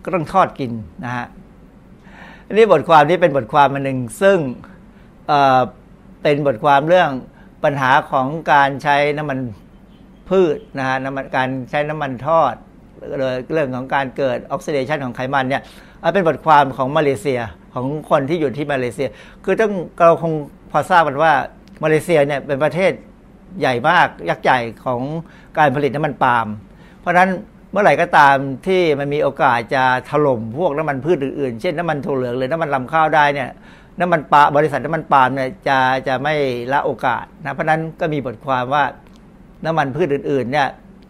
[0.04, 0.72] ก็ต้องทอดกิน
[1.04, 1.26] นะฮะ
[2.48, 4.38] อันนี้บทความนี้เป็นบทความอันหนึ่งซึ่ง
[5.28, 7.10] เเป็นบทความเรื่อง
[7.64, 9.39] ปัญหาของการใช้น้ำมัน
[10.30, 12.54] พืชนะฮะน้ำมันการใช้น้ำมันทอด
[13.20, 15.62] เลยเรื่องของการเกิดออกซิเดชันของไขมันเนี่ย
[16.02, 17.39] เอาเป็นบทความของมาเลเซีย
[17.74, 19.08] ของคนที่อยู่ที่มาเลเซีย
[19.43, 19.72] คือต้อง
[20.06, 20.34] เราคง
[20.72, 21.34] พอทราบกันว่า
[21.84, 22.91] มาเลเซียเนี่ยเป็นประเทศ
[23.60, 25.02] ใหญ่มากยักษ์ใหญ่ของ
[25.58, 26.48] การผลิตน้ำมันปาล์ม
[27.00, 27.30] เพราะฉะนั้น
[27.72, 28.36] เมื่อไหร่ก็ตาม
[28.68, 33.49] ที่มันมีโอกาสจะถล่มพวกน้ำมันพืชอื่นๆ เช่นน้ำมันถั่วเหลืองหรือน้ำมันลำข้าวได้เนี่ย
[33.99, 36.36] น้ำมันปาบริษัทน้ำมันปาล์มเนี่ยจะจะไม่
[36.74, 38.84] ละโอกาสนะเพราะนั้นก็มีบทความว่า
[39.65, 40.68] น้ำมันพืชอื่นๆเนี่ย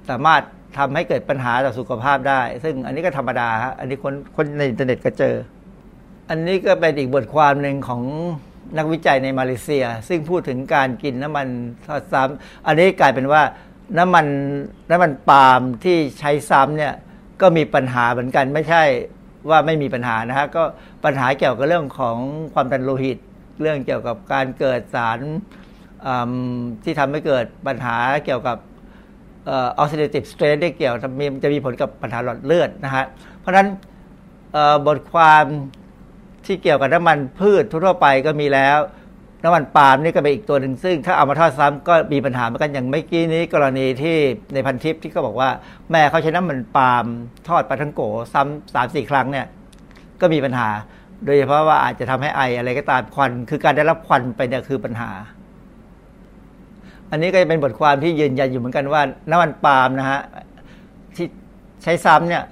[0.09, 0.41] สามารถ
[0.77, 5.35] ทำให้เกิดปัญหาต่อสุขภาพได้ ซึ่งอันนี้ก็ธรรมดาฮะอันนี้คนคนในอินเทอร์เน็ตก็เจอ
[6.29, 8.03] อันนี้ก็เป็นอีกบทความหนึ่งของ
[8.77, 11.47] นักวิจัยในมาเลเซีย ซึ่งพูดถึงการกินน้ำมัน
[11.87, 13.41] ทอดซ้ำอันนี้กลายเป็นว่า
[13.97, 14.27] น้ำมัน
[14.89, 16.93] น้ำมันปาล์มที่ใช้ซ้ำเนี่ย
[17.41, 18.83] ก็มีปัญหาเหมือนกันไม่ใช่
[19.49, 20.63] ว่าไม่มีปัญหานะฮะก็
[21.05, 22.17] ปัญหาเกี่ยวกับเรื่องของ
[22.53, 23.17] ความดันโลหิต
[23.61, 25.19] เรื่องเกี่ยวกับการเกิดสาร
[26.83, 28.57] ที่ทำให้เกิดปัญหาเกี่ยวกับ
[29.49, 33.05] ออซิเดติฟสเตรสได้เกี่ยวมีจะมีผลกับปัญหาหลอดเลือดนะฮะ
[33.39, 33.67] เพราะฉะนั้น
[34.87, 35.45] บทความ
[36.45, 38.77] ที่เกี่ยวกับน้ำมันพืชทั่วไปก็มีแล้ว
[39.43, 44.17] น้ำมันปาล์มนี่ก็เป็นอีกตัวหนึ่งซึ่ง ถ้าเอามาทอดซ้ำก็มีปัญหาเหมือนกันอย่างเมื่อกี้นี้กรณีที่
[44.53, 45.49] ในพันทิปที่ก็บอกว่า
[45.91, 47.05] แม่เขาใช้น้ำมันปาล์ม
[47.47, 48.01] ทอดปลาทังโก
[48.33, 49.45] ซ้ำสามสี่ครั้งเนี่ย
[50.21, 50.69] ก็มีปัญหา
[51.25, 55.11] โดยเฉพาะว่าอาจจะทำให้ไออะไรก็ตามควัน คือการได้รับควันไปเนี่ยคือปัญหา
[57.11, 60.21] อันนี้ก็จะเป็นบทความที่ยืนยันอยู่เหมือนกันว่า น้ำมันปาล์มนะฮะ
[61.15, 61.27] ที่
[61.83, 62.43] ใช้ซ้ำเนี่ย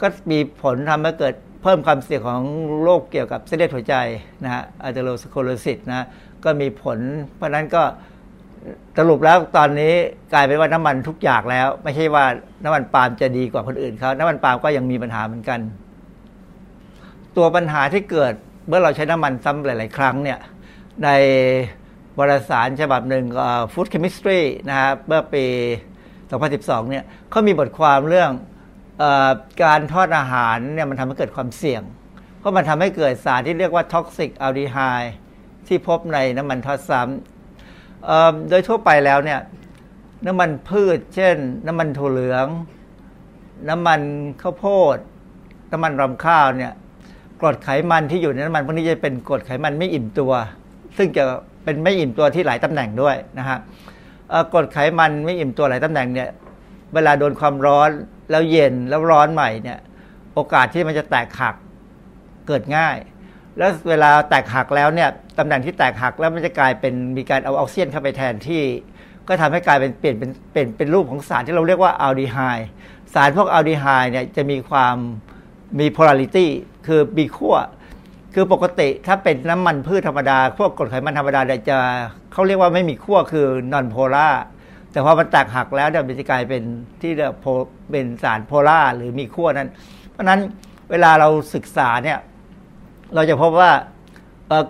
[0.00, 1.34] ก็มีผลทำให้เกิด
[1.64, 2.42] เพิ่มความเสี่ยงของ
[2.82, 3.96] โรคเกี่ยวกับเส้นเลือดหัวใจ
[4.44, 6.06] นะฮะอะเทโรสโคโลซิสนะ
[6.44, 6.98] ก็มีผล
[7.36, 7.82] เพราะนั้นก็
[8.98, 9.94] สรุปแล้วตอนนี้
[10.32, 12.24] กลายเป็นว่าน้ำมันทุกอย่างแล้ว ไม่ใช่ว่า
[12.64, 15.60] น้ำมันปาล์มจะดีกว่าคนอื่นเขาน้ำมันปาล์มก็ยังมีปัญหาเหมือนกัน
[17.36, 18.32] ตัวปัญหาที่เกิด
[18.66, 20.38] เมื่อเราใช้น้ำมันซ้ำหลาย ๆ ครั้งเนี่ย
[21.04, 21.08] ใน
[22.18, 25.44] วารสารฉบับหนึ่งเอ่อ Food Chemistry นะฮะเมื่อปี
[26.16, 28.30] 2012 เนี่ยเขามีบทความเรื่อง
[29.62, 31.82] การทอดอาหารเนี่ยมันทำให้เกิดความเสี่ยง
[32.38, 35.10] เพราะมันทำให้เกิดสารที่เรียกว่า toxic aldehyde
[35.66, 39.40] ที่พบในน้ำมันทอดซ้ำโดยทั่วไปแล้วเนี่ย
[40.26, 41.36] น้ำมันพืช เช่น
[41.66, 42.46] น้ำมันถั่วเหลือง
[43.68, 44.00] น้ำมัน
[44.42, 44.96] ข้าวโพด
[45.72, 46.72] น้ำมันรำข้าวเนี่ย
[47.40, 50.32] กรดไขมันที่อยู่ในน้ำมันพวกนี้จะเป็นกรดไขมันไม่อิ่มตัว
[50.96, 51.24] ซึ่งจะ
[51.64, 53.58] เป็นไม่อิ่มตัวที่หลายตำแหน่งด้วยนะฮะ
[54.52, 56.28] กรดไขมันไม่อิ่มตัวหลายตำแหน่งเนี่ย
[56.94, 57.90] เวลาโดนความร้อน
[58.30, 59.78] แล้วเย็นแล้วร้อนใหม่เนี่ย
[60.34, 61.54] โอกาสที่มันจะแตกหัก
[62.46, 62.96] เกิดง่าย
[63.58, 65.08] แล้วเวลาแตกหักแล้วเนี่ย
[65.38, 68.62] ตำแหน่งที่แตกหักแล้วมันจะกลายเป็นมีการเอาออกซิเจนเข้าไปแทนที่
[69.28, 72.68] ก็ทำให้กลายเป็นเปลี่ยนเป็นเป็นเป็นรูปของสารที่เราเรียกว่าอัลดีไฮด์
[73.14, 74.96] สารพวกอัลดีไฮด์เนี่ยจะมีความ
[75.80, 76.50] มี polarity
[76.86, 77.56] คือมีขั้ว
[78.34, 81.76] คือปกติถ้าเป็นน้ำมันพืชธรรมดาพวกกรดไขมันธรรมดาเนี่ยจะ
[82.32, 84.28] เขาเรียกว่าไม่มีขั้วคือ non-polar
[84.94, 86.62] แต่พอมันแตกหักแล้วเนี่ยมันจะกลายเป็น
[87.02, 87.46] ที่เรียกโพ
[87.90, 89.68] เป็นสาร polar หรือมีขั้วนั้น
[90.10, 90.40] เพราะฉะนั้น
[90.90, 92.18] เวลาเราศึกษาเนี่ย
[93.14, 93.70] เราจะพบว่า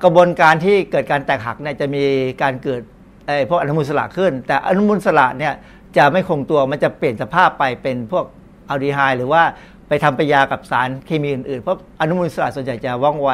[0.05, 2.05] กระบวนการที่เกิดการแตกหักเนี่ยจะมี
[2.43, 2.83] การเกิด
[3.27, 5.55] ไอ้พวกอนุมูลอิสระขึ้น แต่อนุมูลอิสระเนี่ย
[5.97, 8.25] จะไม่คงตัวมันจะเปลี่ยนสภาพไปเป็นพวก
[8.69, 9.43] อัลดีไฮด์หรือว่า
[9.89, 13.31] ไปทำปฏิกิริยากับสารเคมีอื่นๆ เพราะอนุมูลอิสระส่วนใหญ่จะว่องไว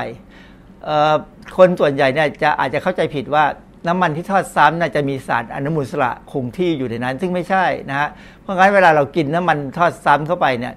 [1.56, 3.44] คนส่วนใหญ่เนี่ยจะอาจจะเข้าใจผิดว่า
[3.86, 8.08] น้ำมันที่ทอดซ้ำน่าจะมีสารอนุมูลอิสระคงที่อยู่ในนั้น ซึ่งไม่ใช่นะฮะ
[8.42, 10.74] เพราะงั้นเวลาเรากินน้ำมันทอดซ้ำเข้าไปเนี่ย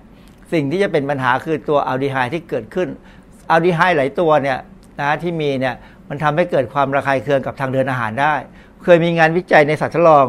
[0.53, 2.87] สิ่งที่จะเป็นปัญหาคือตัวอัลดีไฮด์ที่เกิดขึ้น
[3.51, 4.57] อัลดีไฮด์หลายตัวเนี่ย
[4.99, 5.75] นะที่มีเนี่ย
[6.09, 8.33] มันทำให้เกิดความระคายเคืองกับทางเดินอาหารได้
[8.83, 10.27] เคยมีงานวิจัยในสัตว์ทดลอง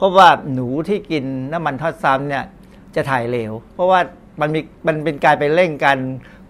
[0.00, 2.44] พบว่าหนูที่กินน้ำมันทอดซ้ำเนี่ย
[2.94, 4.00] จะถ่ายเหลว เพราะว่า
[4.40, 5.98] มันมีมันเป็นการไปเร่งการ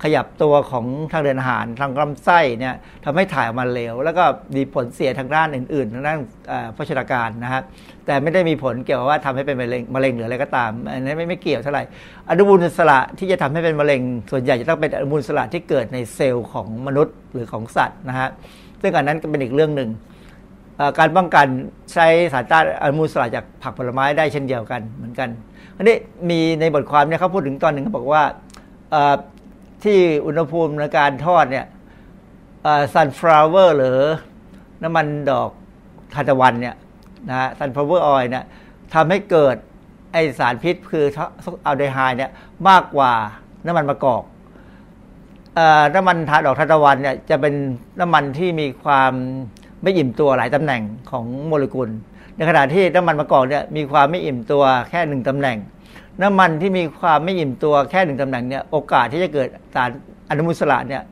[0.03, 2.75] ขยับตัวของทางเดินอาหารทางลำไส้เนี่ย
[3.05, 4.25] ทำให้ถ่ายออกมาเหลวแล้วก็
[4.57, 6.19] มีผลเสียทางด้านอื่นๆ ทางด้าน
[6.75, 7.63] โภชนาการนะฮะ
[8.07, 11.83] แต่ไม่ได้มีผลเกี่ยวกับว่าทำให้เป็นมะเร็งมะเร็งหรืออะไรก็ตามอันนี้ไม่ไม่เกี่ยวเท่าไหร่
[12.29, 18.29] อนุมูลอิสระที่จะทำให้เป็นมะเร็ง ส่วนใหญ่จะต้องเป็นอนุมูลอิสระที่เกิดในเซลล์ของมนุษย์หรือของสัตว์นะฮะ
[18.83, 19.91] ซึ่งอันนั้นก็เป็นอีกเรื่องหนึ่ง
[20.99, 21.47] การป้องกัน
[21.93, 25.29] ใช้สารต้านอนุมูลอิสระจากผักผลไม้ได้เช่นเดียวกันเหมือนกัน
[25.77, 25.97] อันนี้
[26.31, 28.23] มีในบทความเนี่ยเขาพูดถึงตอนหนึ่งเขาบอกว่า
[29.85, 31.67] ที่อุณหภูมิในการทอดเนี่ย
[32.95, 33.99] sunflower หรือ
[34.83, 35.51] น้ำมันดอก
[36.15, 36.77] ทานตะวันเนี่ย
[37.29, 38.45] นะฮะ sunflower oil เนี่ย
[38.95, 39.57] ทำให้เกิด
[40.13, 41.05] ไอ้สารพิษคือ
[41.67, 42.31] อัลดีไฮด์เนี่ย
[42.69, 43.13] มากกว่า
[43.67, 44.23] น้ำมันมะกอก เอ
[45.59, 45.61] อ
[45.95, 47.55] น้ำมันดอกทานตะวันเนี่ยจะเป็น
[48.01, 49.13] น้ำมันที่มีความ
[49.83, 51.89] ไม่อิ่มตัวหลายตำแหน่งของโมเลกุล
[52.37, 55.57] ในขณะที่น้ำมันมะกอกเนี่ยมีความไม่อิ่มตัวแค่หนึ่งตำแหน่ง
[56.23, 59.91] น้ำมันที่มีความไม่อิ่มตัวแค่หนึ่งตำแหน่งเนี่ยโอกาสที่จะเกิดสาร
[60.31, 61.03] อนุมูลอิสระเนี่ย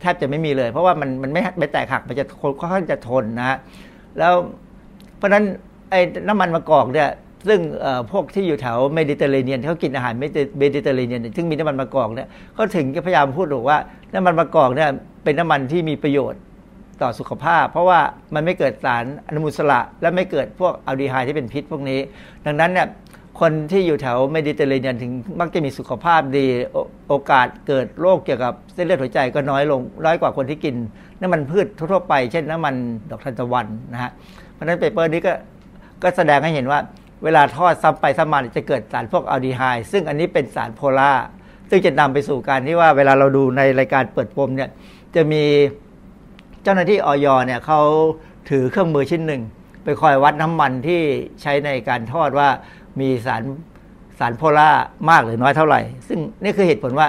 [0.00, 3.58] แทบจะไม่มีเลย เพราะว่ามันมันไม่ไม่แตกหักมันจะค่อนข้างจะทนนะฮะ
[4.18, 4.34] แล้ว
[5.16, 5.44] เพราะฉะนั้น
[5.90, 7.08] ไอ้น้ำมันมะกอกเนี่ย
[7.48, 13.78] ซึ่งเอ่อพวกที่อยู่แถวเมดิเตอร์เรเนียนเขากินอาหารเมดิเตอร์เรเนียนซึ่งมีน้ำมันมะกอกเนี่ยเขาถึงจะพยายามพูดบอกว่า
[14.14, 14.90] น้ำมันมะกอกเนี่ย
[15.24, 16.40] เป็นน้ำมันที่มีประโยชน์
[17.02, 18.00] ต่อสุขภาพ เพราะว่า
[18.34, 22.00] มันไม่เกิดสารอนุมูลอิสระและไม่เกิดพวกอัลดีไฮด์ที่เป็นพิษพวกนี้
[22.46, 22.86] ดังนั้นเนี่ย
[23.40, 26.76] คนที่อยู่แถวเมดิเตอร์เรเนียนถึงมักจะมีสุขภาพดีโอ
[27.08, 30.74] โอกาสเกิดโรคเกี่ยวกับเส้นเลือดหัวใจก็น้อยลงน้อยกว่าคนที่กิน
[31.20, 32.74] น้ำมันพืชทั่วไป เช่นน้ำมัน
[33.10, 34.10] ดอกทานตะวันนะฮะ
[34.52, 35.32] เพราะฉะนั้น paper นี้ก็
[36.02, 36.80] ก็แสดงให้เห็นว่า
[37.24, 41.12] เวลาทอดซ้ำไปซ้ำมาจะเกิดสารพวกอัลดีไฮด์ซึ่งอันนี้เป็นสาร polar
[41.70, 44.70] ซึ่งจะนำไปสู่การที่ว่าเวลาเราดูในรายการเปิดปมเนี่ย
[45.14, 45.42] จะมี
[46.62, 47.80] เจ้าหน้าที่ออยเนี่ยเขา
[48.50, 49.42] ถือเครื่องมือชิ้นหนึ่ง
[49.84, 51.00] ไปคอยวัดน้ำมันที่
[51.42, 52.48] ใช้ในการทอดว่า
[53.00, 53.42] มีสาร
[54.18, 54.70] สารโพลา
[55.10, 57.06] มากหรือน้อยเท่าไหร่ ซึ่งนี่คือเหตุผลว่า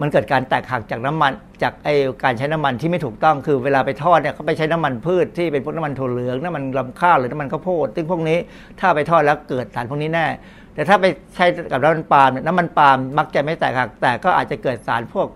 [0.00, 1.32] มันเกิดการแตกหักจากน้ำมัน
[1.62, 1.88] จากไอ
[2.24, 8.38] การใช้น้ำมันที่ไม่ถูกต้องคือเวลาไปทอดเนี่ยเขาไปใช้น้ำมันพืชที่เป็นพวกน้ำมันถั่วเหลืองน้ำมันลำข้าวหรือน้ำมันข้าวโพดซึ่งพวกนี้
[8.80, 10.26] ถ้าไปทอดแล้วเกิดสารพวกนี้แน่
[10.74, 15.28] แต่ถ้าไปใช้กับน้ำมันปาล์มเนี่ยน้ำมันปาล์มมักจะไม่แตกหัก แต่ก็อาจจะเกิดสารพวก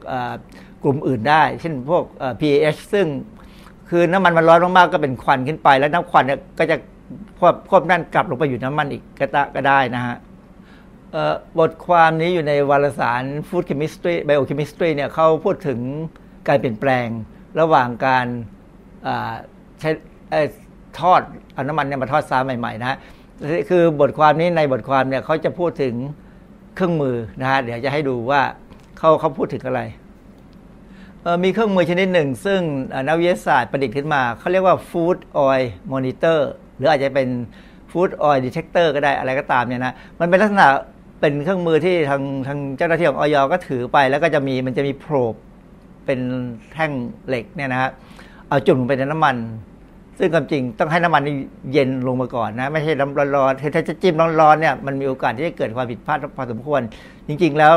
[0.83, 3.07] กลุ่มอื่นได้ เช่นพวกเอ่อ PAH ซึ่ง
[3.91, 6.77] คือน้ำมันมันร้อนมากๆก็เป็นควันขึ้นไป แล้วน้ำควันเนี่ยก็จะ
[7.39, 10.17] ควบควบนั่นกลับลงไปอยู่น้ำมันอีกก็ตะก็ได้นะฮะ
[11.59, 15.81] บทความนี้อยู่ในวารสาร Food Chemistry Biochemistry เนี่ยเขาพูดถึง
[16.49, 17.07] การเปลี่ยนแปลง
[17.61, 18.27] ระหว่างการ
[19.81, 19.91] ใช้
[21.01, 22.99] ทอดเอาน้ำมันเนี่ยมาทอดซ้ำใหม่ๆนะฮะ
[23.69, 25.95] คือบทความนี้ในบทความเนี่ยเขาจะพูดถึง
[26.75, 28.43] เครื่องมือนะฮะเดี๋ยวจะให้ดูว่า
[28.99, 29.83] เขาเขาพูดถึงอะไร
[31.45, 32.61] มีเครื่องมือชนิดหนึ่ง ซึ่ง
[33.09, 36.39] นักวิทยาศาสตร์ประดิษฐ์ขึ้นมา เขาเรียกว่า Food Oil Monitor
[36.83, 37.29] รืออาจจะเป็น
[37.91, 40.69] Food Oil Detector ก็ได้อะไรก็ตามเนี่ยนะมันเป็นลักษณะ
[41.21, 45.35] เป็นเครื่องมือที่ทางทางเจ้าหน้าที่ของออยก็ถือไป แล้วก็จะมีมันจะมีโพรบ
[46.07, 46.21] เป็น
[46.73, 46.93] แท่ง
[47.29, 47.91] เหล็กเนี่ยนะฮะ
[48.49, 49.37] เอาจุ่มลงไปในน้ำมัน
[50.19, 51.37] ซึ่งความจริงต้องให้น้ำมันนี่
[51.73, 56.81] เย็นลงมาก่อนนะ ไม่ใช่น้ำร้อนๆถ้าจะจิ้มร้อนๆเนี่ยมันมีโอกาสที่จะเกิดความผิดพลาดพอสมควร
[57.29, 57.75] จริง ๆ แล้ว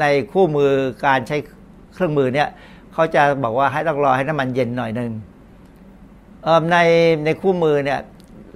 [0.00, 0.70] ในคู่มือ
[1.06, 1.36] การใช้
[1.94, 2.48] เครื่องมือเนี่ย
[2.92, 5.10] เขาจะบอกว่าให้ต้องรอให้น้ำมันเย็นหน่อยหนึ่ง
[6.44, 6.76] เออใน
[7.24, 7.98] ในคู่มือเนี่ย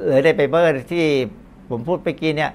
[0.05, 1.05] หรือใน paper ที่
[1.71, 2.53] ผมพูดไปเมื่อกี้เนี่ย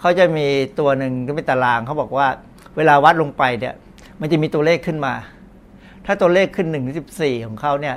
[0.00, 0.46] เขาจะมี
[0.78, 2.28] ตัวหนึ่งก็เป็นตารางเขาบอกว่า
[2.76, 3.74] เวลาวัดลงไปเนี่ย
[4.20, 5.14] มันจะมีตัวเลขขึ้นมา
[6.06, 7.96] ถ้าตัวเลขขึ้น1นึ่งสิบสี่ของเขาเนี่ย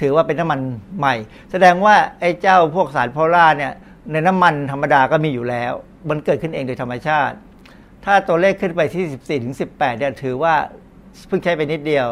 [0.00, 0.60] ถือว่าเป็นน้ำมัน
[0.98, 1.14] ใหม่
[1.50, 3.72] แสดงว่าไอ้เจ้าพวกสารโพล่าเนี่ย
[4.12, 5.72] ในน้ำมันธรรมดาก็มีอยู่แล้ว
[6.08, 7.36] มันเกิดขึ้นเองโดยธรรมชาติ
[8.04, 9.04] ถ้าตัวเลขขึ้นไปที่
[9.40, 10.54] 14ถึง18เนี่ยถือว่า
[11.26, 12.06] เพิ่งใช้ไปนิดเดียว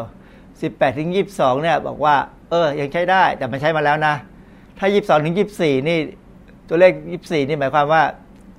[0.47, 2.15] 18ถึง22เนี่ยบอกว่า
[2.49, 4.15] เออ ยังใช้ได้แต่มันใช้มาแล้วนะ
[4.79, 5.97] ถ้า 22ถึง24 นี่
[6.69, 8.01] ตัวเลข 24 นี่หมายความว่า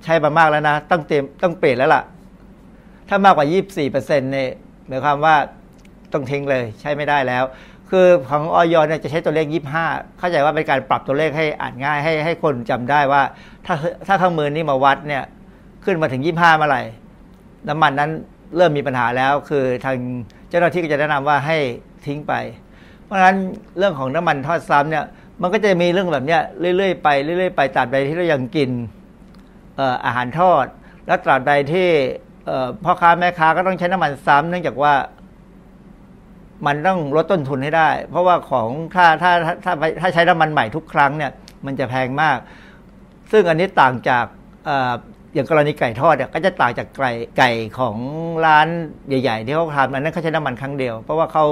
[0.03, 2.03] ใช้มามากแล้วนะ ต้องเตรียมต้องเปลี่ยนแล้วล่ะ
[3.09, 4.49] ถ้ามากกว่า 24เปอร์เซ็นต์เนี่ย
[4.87, 5.35] หมายความว่า
[6.13, 7.43] ต้องทิ้งเลยใช้ไม่ได้แล้ว
[7.89, 9.45] คือของออยเนี่ยจะใช้ตัวเลข
[9.83, 13.21] 25 เข้าใจว่าเป็นการปรับตัวเลขให้อ่านง่ายให้ให้คนจำได้ว่า
[13.65, 13.75] ถ้า
[14.07, 15.23] ถ้าเครื่องมือนี้มาวัดเนี่ย
[15.85, 16.83] ขึ้นมาถึง 25เมื่อไหร่
[17.69, 18.11] น้ำมันนั้น
[18.57, 19.97] เริ่มมีปัญหาแล้ว คือทาง
[20.49, 21.57] เจ้าหน้าที่ก็จะแนะนำว่าให้
[22.05, 22.33] ทิ้งไป
[23.03, 23.37] เพราะฉะนั้น
[23.77, 25.05] เรื่องของน้ำมันทอดซ้ำเนี่ย
[25.41, 28.69] มันก็จะมีเรื่องแบบเนี้ยเรื่อยๆไปเรื่อยๆไปตราบใดที่เรายังกิน
[29.75, 30.65] เอออาหารทอด
[31.07, 31.87] และตราบใดที่
[32.83, 34.93] พ่อค้าแม่ค้าก็ต้องใช้น้ำมันซ้ำเนื่องจากว่า
[36.65, 41.31] มันต้องลดต้นทุนให้ได้ เพราะว่าของถ้าถ้าถ้าถ้าถ้าใช้น้ำมันใหม่ทุกครั้งเนี่ย
[41.65, 42.37] มันจะแพงมาก
[43.31, 44.25] ซึ่งอันนี้ต่างจาก
[45.33, 47.97] อย่างกรณีไก่ทอดเนี่ยก็จะต่างจากไก่ไก่ของ
[48.45, 48.67] ร้าน
[49.07, 51.45] ใหญ่ ๆ ที่เขาทำอันนั้นเขาใช้น้ำมันครั้งเดียว เพราะว่าเขา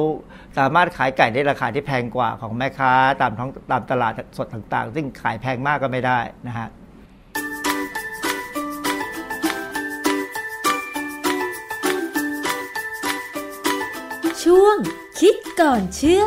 [0.58, 6.68] สามารถขายไก่ได้ราคาที่แพงกว่าของแม่ค้าตามท้องตามตลาดสดต่างๆ ซึ่งขายแพงมากก็ไม่ได้นะฮะ
[14.44, 14.78] ช่วง
[15.20, 16.26] คิดก่อนเชื่อ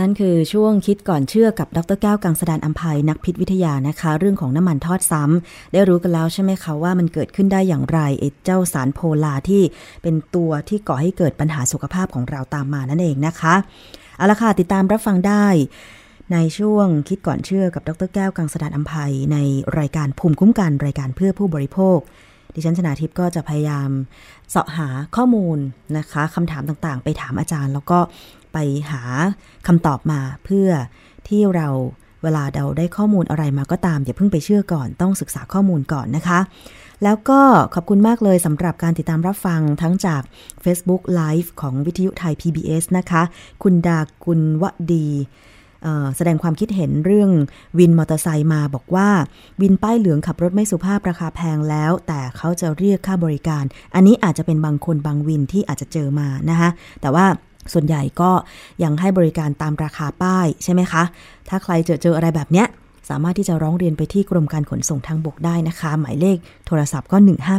[0.00, 9.62] นั่นคือช่วงคิดก่อนเชื่อกับดรแก้วกังสดานอัมภัยนักพิษวิทยานะคะ เรื่องของน้ำมันทอดซ้ำได้รู้กันแล้วใช่ไหมคะว่ามันเกิดขึ้นได้อย่างไรไอ้เจ้าสารโพลาที่
[10.02, 13.54] เป็นตัวที่ก่อให้เกิดปัญหาสุขภาพของเราตามมานั่นเองนะคะ
[14.16, 15.46] เอาละค่ะติดตามรับฟังได้
[16.32, 19.36] ในช่วงคิดก่อนเชื่อกับดรแก้วกังสดานอัมภัยใน
[19.78, 21.98] รายการภูมิคุ้มกันรายการเพื่อผู้บริโภค
[22.54, 23.90] ดิฉันชนาทิพย์ก็จะพยายาม
[24.50, 25.58] เสาะหาข้อมูล
[25.98, 27.98] นะคะคำถามต่างๆ ไปถามอาจารย์ แล้วก็
[28.56, 29.02] ไปหา
[29.66, 30.68] คำตอบมาเพื่อ
[31.28, 31.68] ที่เรา
[32.22, 36.40] เวลาเราได้ข้อมูลอะไรมาก็ตามอย่าเพิ่งไปเชื่อก่อนต้องศึกษาข้อมูลก่อนนะคะ
[37.04, 37.40] แล้วก็
[37.74, 40.22] ขอบคุณมากเลยสำหรับการติดตามรับฟังทั้งจาก
[40.64, 43.22] Facebook Live ของวิทยุไทย PBS นะคะ
[43.62, 45.08] คุณดากุลวดี
[46.16, 47.30] แสดงความคิดเห็นเรื่อง
[47.78, 49.08] วินมอเตอร์ไซค์มาบอกว่า
[49.60, 56.68] วินป้ายเหลืองขับรถไม่สุภาพราคาแพงแล้ว แต่เขาจะเรียกค่าบริการ อันนี้อาจจะเป็นบางคนบางวินที่อาจจะเจอมานะคะ
[57.00, 57.26] แต่ว่า
[57.74, 58.30] ส่วนใหญ่ก็
[58.82, 61.02] ยังให้บริการตามราคาป้ายใช่ไหมคะ
[61.48, 62.68] ถ้าใครเจอเจออะไรแบบเนี้ย
[63.12, 66.36] สามารถที่จะร้องเรียนไปที่กรมการขนส่งทางบกได้นะคะ หมายเลข
[66.66, 67.16] โทรศัพท์ก็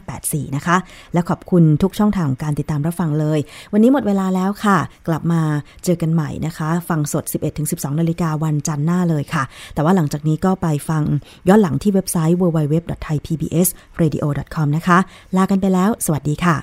[0.07, 0.77] 1584 นะคะ
[1.13, 3.39] และขอบคุณทุกช่องทางของการติดตามรับฟังเลย
[3.73, 4.77] วันนี้หมดเวลาแล้วค่ะ
[5.07, 5.41] กลับมา
[5.83, 7.23] เจอกันใหม่นะคะ ฟังสด
[7.57, 9.43] 11-12 นาฬิกาวันจันทร์หน้าเลยค่ะ
[9.73, 11.03] แต่ว่าหลังจากนี้ก็ไปฟัง
[11.47, 14.97] ย้อนหลังที่เว็บไซต์ www.thaipbsradio.com นะคะ
[15.37, 16.55] ลากันไปแล้ว สวัสดีค่ะ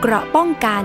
[0.00, 0.84] เกราะป้องกัน